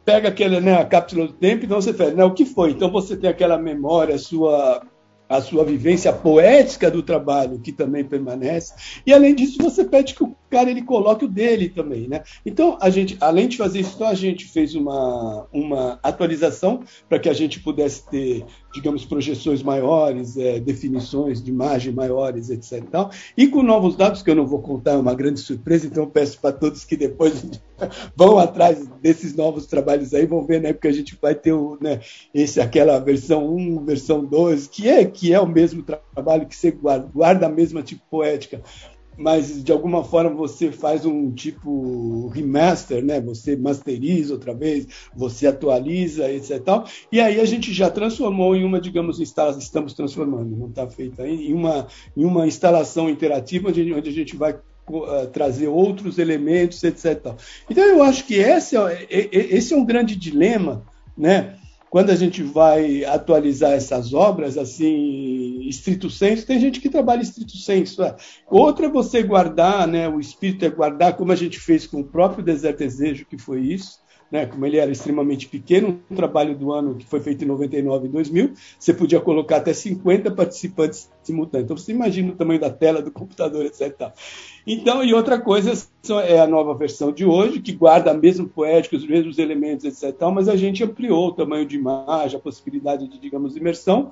pega 0.03 0.27
aquela, 0.27 0.59
né, 0.59 0.73
a 0.73 0.83
cápsula 0.83 1.27
do 1.27 1.31
tempo, 1.31 1.63
então 1.63 1.79
você 1.79 1.93
faz, 1.93 2.13
né, 2.13 2.25
o 2.25 2.33
que 2.33 2.45
foi? 2.45 2.71
Então 2.71 2.91
você 2.91 3.15
tem 3.15 3.29
aquela 3.29 3.57
memória, 3.57 4.17
sua 4.17 4.85
a 5.29 5.39
sua 5.39 5.63
vivência 5.63 6.11
poética 6.11 6.91
do 6.91 7.01
trabalho, 7.01 7.59
que 7.59 7.71
também 7.71 8.03
permanece. 8.03 8.73
E 9.05 9.13
além 9.13 9.35
disso, 9.35 9.57
você 9.61 9.85
pede 9.85 10.15
que 10.15 10.23
o 10.23 10.35
cara 10.49 10.69
ele 10.69 10.81
coloque 10.81 11.25
o 11.25 11.27
dele 11.27 11.69
também, 11.69 12.07
né? 12.07 12.23
Então, 12.45 12.77
a 12.81 12.89
gente, 12.89 13.17
além 13.19 13.47
de 13.47 13.57
fazer 13.57 13.79
isso, 13.79 13.93
então 13.95 14.07
a 14.07 14.13
gente 14.13 14.45
fez 14.45 14.75
uma, 14.75 15.47
uma 15.53 15.99
atualização 16.01 16.83
para 17.07 17.19
que 17.19 17.29
a 17.29 17.33
gente 17.33 17.59
pudesse 17.59 18.07
ter, 18.09 18.45
digamos, 18.73 19.05
projeções 19.05 19.61
maiores, 19.61 20.37
é, 20.37 20.59
definições 20.59 21.41
de 21.41 21.51
imagem 21.51 21.93
maiores, 21.93 22.49
etc. 22.49 22.83
E, 23.37 23.43
e 23.43 23.47
com 23.47 23.63
novos 23.63 23.95
dados, 23.95 24.21
que 24.21 24.29
eu 24.29 24.35
não 24.35 24.47
vou 24.47 24.61
contar, 24.61 24.91
é 24.91 24.97
uma 24.97 25.13
grande 25.13 25.39
surpresa, 25.39 25.87
então 25.87 26.07
peço 26.07 26.39
para 26.39 26.51
todos 26.51 26.83
que 26.83 26.97
depois 26.97 27.45
vão 28.15 28.37
atrás 28.37 28.87
desses 29.01 29.35
novos 29.35 29.65
trabalhos 29.65 30.13
aí, 30.13 30.25
vão 30.25 30.45
ver, 30.45 30.61
né? 30.61 30.73
Porque 30.73 30.87
a 30.87 30.93
gente 30.93 31.17
vai 31.21 31.35
ter 31.35 31.53
o, 31.53 31.77
né, 31.81 31.99
esse, 32.33 32.59
aquela 32.59 32.99
versão 32.99 33.55
1, 33.55 33.85
versão 33.85 34.25
2, 34.25 34.67
que 34.67 34.87
é, 34.87 35.05
que 35.05 35.33
é 35.33 35.39
o 35.39 35.47
mesmo 35.47 35.83
trabalho, 35.83 36.47
que 36.47 36.55
você 36.55 36.71
guarda, 36.71 37.09
guarda 37.13 37.45
a 37.45 37.49
mesma 37.49 37.81
tipo 37.81 38.01
poética, 38.09 38.61
mas 39.19 39.61
de 39.61 39.71
alguma 39.71 40.01
forma 40.01 40.29
você 40.29 40.71
faz 40.71 41.05
um 41.05 41.29
tipo 41.29 42.27
remaster, 42.29 43.03
né? 43.03 43.19
Você 43.19 43.57
masteriza 43.57 44.33
outra 44.33 44.53
vez, 44.53 44.87
você 45.13 45.45
atualiza, 45.45 46.31
etc. 46.31 46.61
E 47.11 47.19
aí 47.19 47.39
a 47.39 47.45
gente 47.45 47.73
já 47.73 47.89
transformou 47.89 48.55
em 48.55 48.63
uma, 48.63 48.79
digamos, 48.79 49.19
estamos 49.19 49.93
transformando, 49.93 50.55
não 50.55 50.67
está 50.67 50.87
feita 50.87 51.23
ainda, 51.23 51.43
em 51.43 51.53
uma, 51.53 51.87
em 52.15 52.23
uma 52.23 52.47
instalação 52.47 53.09
interativa 53.09 53.67
onde, 53.67 53.93
onde 53.93 54.09
a 54.09 54.13
gente 54.13 54.37
vai 54.37 54.53
uh, 54.53 55.27
trazer 55.33 55.67
outros 55.67 56.17
elementos, 56.17 56.81
etc. 56.81 57.33
Então 57.69 57.83
eu 57.83 58.01
acho 58.01 58.25
que 58.25 58.35
esse 58.35 58.77
é, 58.77 59.07
esse 59.09 59.73
é 59.73 59.77
um 59.77 59.85
grande 59.85 60.15
dilema, 60.15 60.85
né? 61.17 61.57
Quando 61.89 62.11
a 62.11 62.15
gente 62.15 62.43
vai 62.43 63.03
atualizar 63.03 63.71
essas 63.71 64.13
obras, 64.13 64.57
assim, 64.57 65.61
estrito 65.67 66.09
senso, 66.09 66.45
tem 66.45 66.59
gente 66.59 66.79
que 66.79 66.89
trabalha 66.89 67.21
estrito 67.21 67.57
senso. 67.57 68.03
É. 68.03 68.15
Outra 68.47 68.85
é 68.85 68.89
você 68.89 69.23
guardar, 69.23 69.87
né, 69.87 70.07
o 70.07 70.19
espírito 70.19 70.65
é 70.65 70.69
guardar, 70.69 71.17
como 71.17 71.31
a 71.31 71.35
gente 71.35 71.59
fez 71.59 71.87
com 71.87 72.01
o 72.01 72.05
próprio 72.05 72.43
Deserto 72.43 72.79
Desejo, 72.79 73.25
que 73.25 73.37
foi 73.37 73.61
isso, 73.61 73.99
né, 74.31 74.45
como 74.45 74.65
ele 74.65 74.77
era 74.77 74.91
extremamente 74.91 75.47
pequeno, 75.47 75.99
um 76.09 76.15
trabalho 76.15 76.55
do 76.55 76.71
ano 76.71 76.95
que 76.95 77.05
foi 77.05 77.19
feito 77.19 77.43
em 77.43 77.47
99 77.47 78.05
e 78.05 78.09
2000, 78.09 78.53
você 78.77 78.93
podia 78.93 79.19
colocar 79.19 79.57
até 79.57 79.73
50 79.73 80.31
participantes 80.31 81.09
simultâneos. 81.23 81.65
Então, 81.65 81.77
você 81.77 81.91
imagina 81.91 82.31
o 82.31 82.35
tamanho 82.35 82.59
da 82.59 82.69
tela 82.69 83.01
do 83.01 83.11
computador, 83.11 83.65
etc. 83.65 84.11
Então, 84.65 85.03
e 85.03 85.13
outra 85.13 85.39
coisa 85.39 85.73
é 86.25 86.39
a 86.39 86.47
nova 86.47 86.73
versão 86.75 87.11
de 87.11 87.25
hoje, 87.25 87.59
que 87.59 87.71
guarda 87.71 88.11
a 88.11 88.13
mesma 88.13 88.47
poética, 88.47 88.95
os 88.95 89.07
mesmos 89.07 89.39
elementos, 89.39 89.85
etc. 89.85 90.15
Mas 90.33 90.47
a 90.47 90.55
gente 90.55 90.83
ampliou 90.83 91.29
o 91.29 91.33
tamanho 91.33 91.65
de 91.65 91.75
imagem, 91.75 92.37
a 92.37 92.41
possibilidade 92.41 93.07
de, 93.07 93.19
digamos, 93.19 93.55
imersão, 93.55 94.11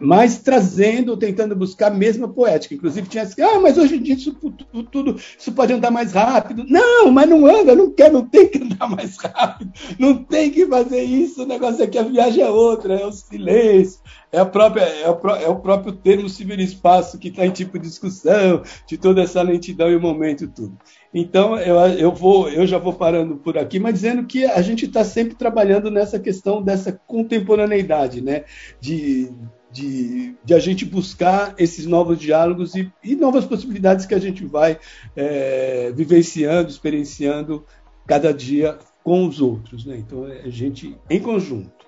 mas 0.00 0.38
trazendo, 0.38 1.16
tentando 1.16 1.56
buscar 1.56 1.88
a 1.88 1.94
mesma 1.94 2.28
poética. 2.28 2.74
Inclusive 2.74 3.08
tinha 3.08 3.24
assim, 3.24 3.42
ah, 3.42 3.60
mas 3.60 3.78
hoje 3.78 3.96
em 3.96 4.02
dia 4.02 4.14
isso 4.14 4.34
tudo, 4.34 4.64
tudo, 4.84 5.16
isso 5.38 5.52
pode 5.52 5.72
andar 5.72 5.90
mais 5.90 6.12
rápido. 6.12 6.64
Não, 6.68 7.10
mas 7.10 7.28
não 7.28 7.46
anda, 7.46 7.74
não 7.74 7.90
quer, 7.90 8.12
não 8.12 8.24
tem 8.24 8.48
que 8.48 8.58
andar 8.62 8.88
mais 8.88 9.16
rápido, 9.16 9.72
não 9.98 10.22
tem 10.22 10.50
que 10.50 10.66
fazer 10.66 11.02
isso, 11.02 11.42
o 11.42 11.46
negócio 11.46 11.82
é 11.82 11.86
que 11.86 11.98
a 11.98 12.02
viagem 12.02 12.42
é 12.42 12.48
outra, 12.48 12.94
é 12.94 13.06
o 13.06 13.12
silêncio, 13.12 14.00
é, 14.30 14.38
a 14.38 14.44
própria, 14.44 14.82
é, 14.82 15.08
o, 15.08 15.28
é 15.28 15.48
o 15.48 15.56
próprio 15.56 15.92
termo 15.92 16.28
ciberespaço 16.28 17.18
que 17.18 17.28
está 17.28 17.46
em 17.46 17.50
tipo 17.50 17.78
de 17.78 17.88
discussão, 17.88 18.62
de 18.86 18.98
toda 18.98 19.22
essa 19.22 19.40
lentidão 19.42 19.90
e 19.90 19.96
o 19.96 20.00
momento 20.00 20.46
tudo. 20.48 20.76
Então, 21.12 21.58
eu, 21.58 21.76
eu, 21.98 22.12
vou, 22.12 22.48
eu 22.50 22.66
já 22.66 22.76
vou 22.78 22.92
parando 22.92 23.36
por 23.36 23.56
aqui, 23.56 23.78
mas 23.78 23.94
dizendo 23.94 24.26
que 24.26 24.44
a 24.44 24.60
gente 24.60 24.84
está 24.84 25.02
sempre 25.02 25.34
trabalhando 25.34 25.90
nessa 25.90 26.18
questão 26.18 26.62
dessa 26.62 26.92
contemporaneidade, 27.06 28.20
né? 28.20 28.44
De, 28.78 29.32
de, 29.70 30.34
de, 30.44 30.54
a 30.54 30.58
gente 30.58 30.84
buscar 30.84 31.54
esses 31.58 31.86
novos 31.86 32.18
diálogos 32.18 32.74
e, 32.74 32.90
e 33.02 33.14
novas 33.14 33.44
possibilidades 33.44 34.06
que 34.06 34.14
a 34.14 34.18
gente 34.18 34.44
vai 34.44 34.78
é, 35.14 35.92
vivenciando, 35.94 36.70
experienciando 36.70 37.66
cada 38.06 38.32
dia 38.32 38.78
com 39.04 39.26
os 39.26 39.40
outros. 39.40 39.84
Né? 39.84 39.96
Então, 39.98 40.26
é 40.26 40.42
a 40.42 40.50
gente 40.50 40.96
em 41.08 41.20
conjunto. 41.20 41.78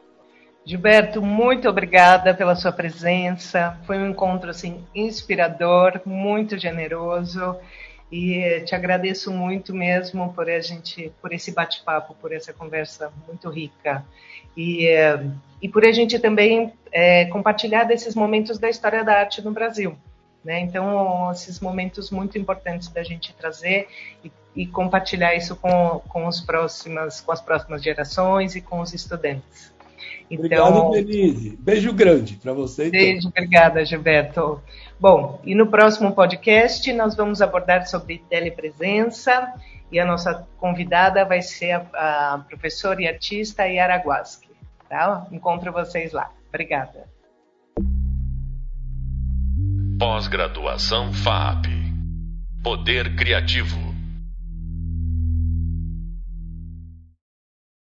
Gilberto, 0.64 1.22
muito 1.22 1.68
obrigada 1.68 2.34
pela 2.34 2.54
sua 2.54 2.70
presença. 2.70 3.78
Foi 3.86 3.98
um 3.98 4.10
encontro 4.10 4.50
assim 4.50 4.84
inspirador, 4.94 6.00
muito 6.04 6.58
generoso 6.58 7.56
e 8.10 8.60
te 8.66 8.74
agradeço 8.74 9.30
muito 9.30 9.74
mesmo 9.74 10.32
por 10.32 10.48
a 10.48 10.60
gente, 10.60 11.12
por 11.20 11.32
esse 11.32 11.52
bate-papo, 11.52 12.14
por 12.20 12.32
essa 12.32 12.52
conversa 12.52 13.12
muito 13.26 13.48
rica 13.48 14.04
e, 14.56 14.88
e 15.62 15.68
por 15.68 15.84
a 15.84 15.92
gente 15.92 16.18
também 16.18 16.72
é, 16.90 17.26
compartilhar 17.26 17.84
desses 17.84 18.14
momentos 18.14 18.58
da 18.58 18.68
história 18.68 19.04
da 19.04 19.14
arte 19.14 19.40
no 19.42 19.52
Brasil. 19.52 19.96
Né? 20.44 20.60
Então, 20.60 21.30
esses 21.30 21.60
momentos 21.60 22.10
muito 22.10 22.38
importantes 22.38 22.88
da 22.88 23.02
gente 23.02 23.34
trazer 23.34 23.88
e, 24.24 24.32
e 24.56 24.66
compartilhar 24.66 25.34
isso 25.34 25.54
com, 25.54 26.00
com, 26.08 26.26
os 26.26 26.40
próximas, 26.40 27.20
com 27.20 27.30
as 27.30 27.40
próximas 27.40 27.82
gerações 27.82 28.56
e 28.56 28.60
com 28.60 28.80
os 28.80 28.94
estudantes. 28.94 29.72
Então, 30.30 30.44
Obrigado, 30.44 30.90
Denise. 30.92 31.58
Beijo 31.60 31.92
grande 31.92 32.36
para 32.36 32.52
você. 32.52 32.86
Então. 32.86 33.00
Beijo, 33.00 33.28
obrigada, 33.28 33.84
Gilberto. 33.84 34.62
Bom, 34.98 35.40
e 35.44 35.54
no 35.54 35.66
próximo 35.66 36.12
podcast 36.12 36.92
nós 36.92 37.16
vamos 37.16 37.42
abordar 37.42 37.88
sobre 37.88 38.22
telepresença 38.30 39.52
e 39.90 39.98
a 39.98 40.04
nossa 40.04 40.46
convidada 40.58 41.24
vai 41.24 41.42
ser 41.42 41.72
a, 41.72 42.34
a 42.34 42.38
professora 42.48 43.02
e 43.02 43.08
artista 43.08 43.64
Yara 43.64 43.96
Guasque. 43.96 44.48
Tá? 44.88 45.26
Encontro 45.32 45.72
vocês 45.72 46.12
lá. 46.12 46.30
Obrigada. 46.48 47.08
Pós-graduação 49.98 51.12
FAP. 51.12 51.66
Poder 52.62 53.16
Criativo. 53.16 53.89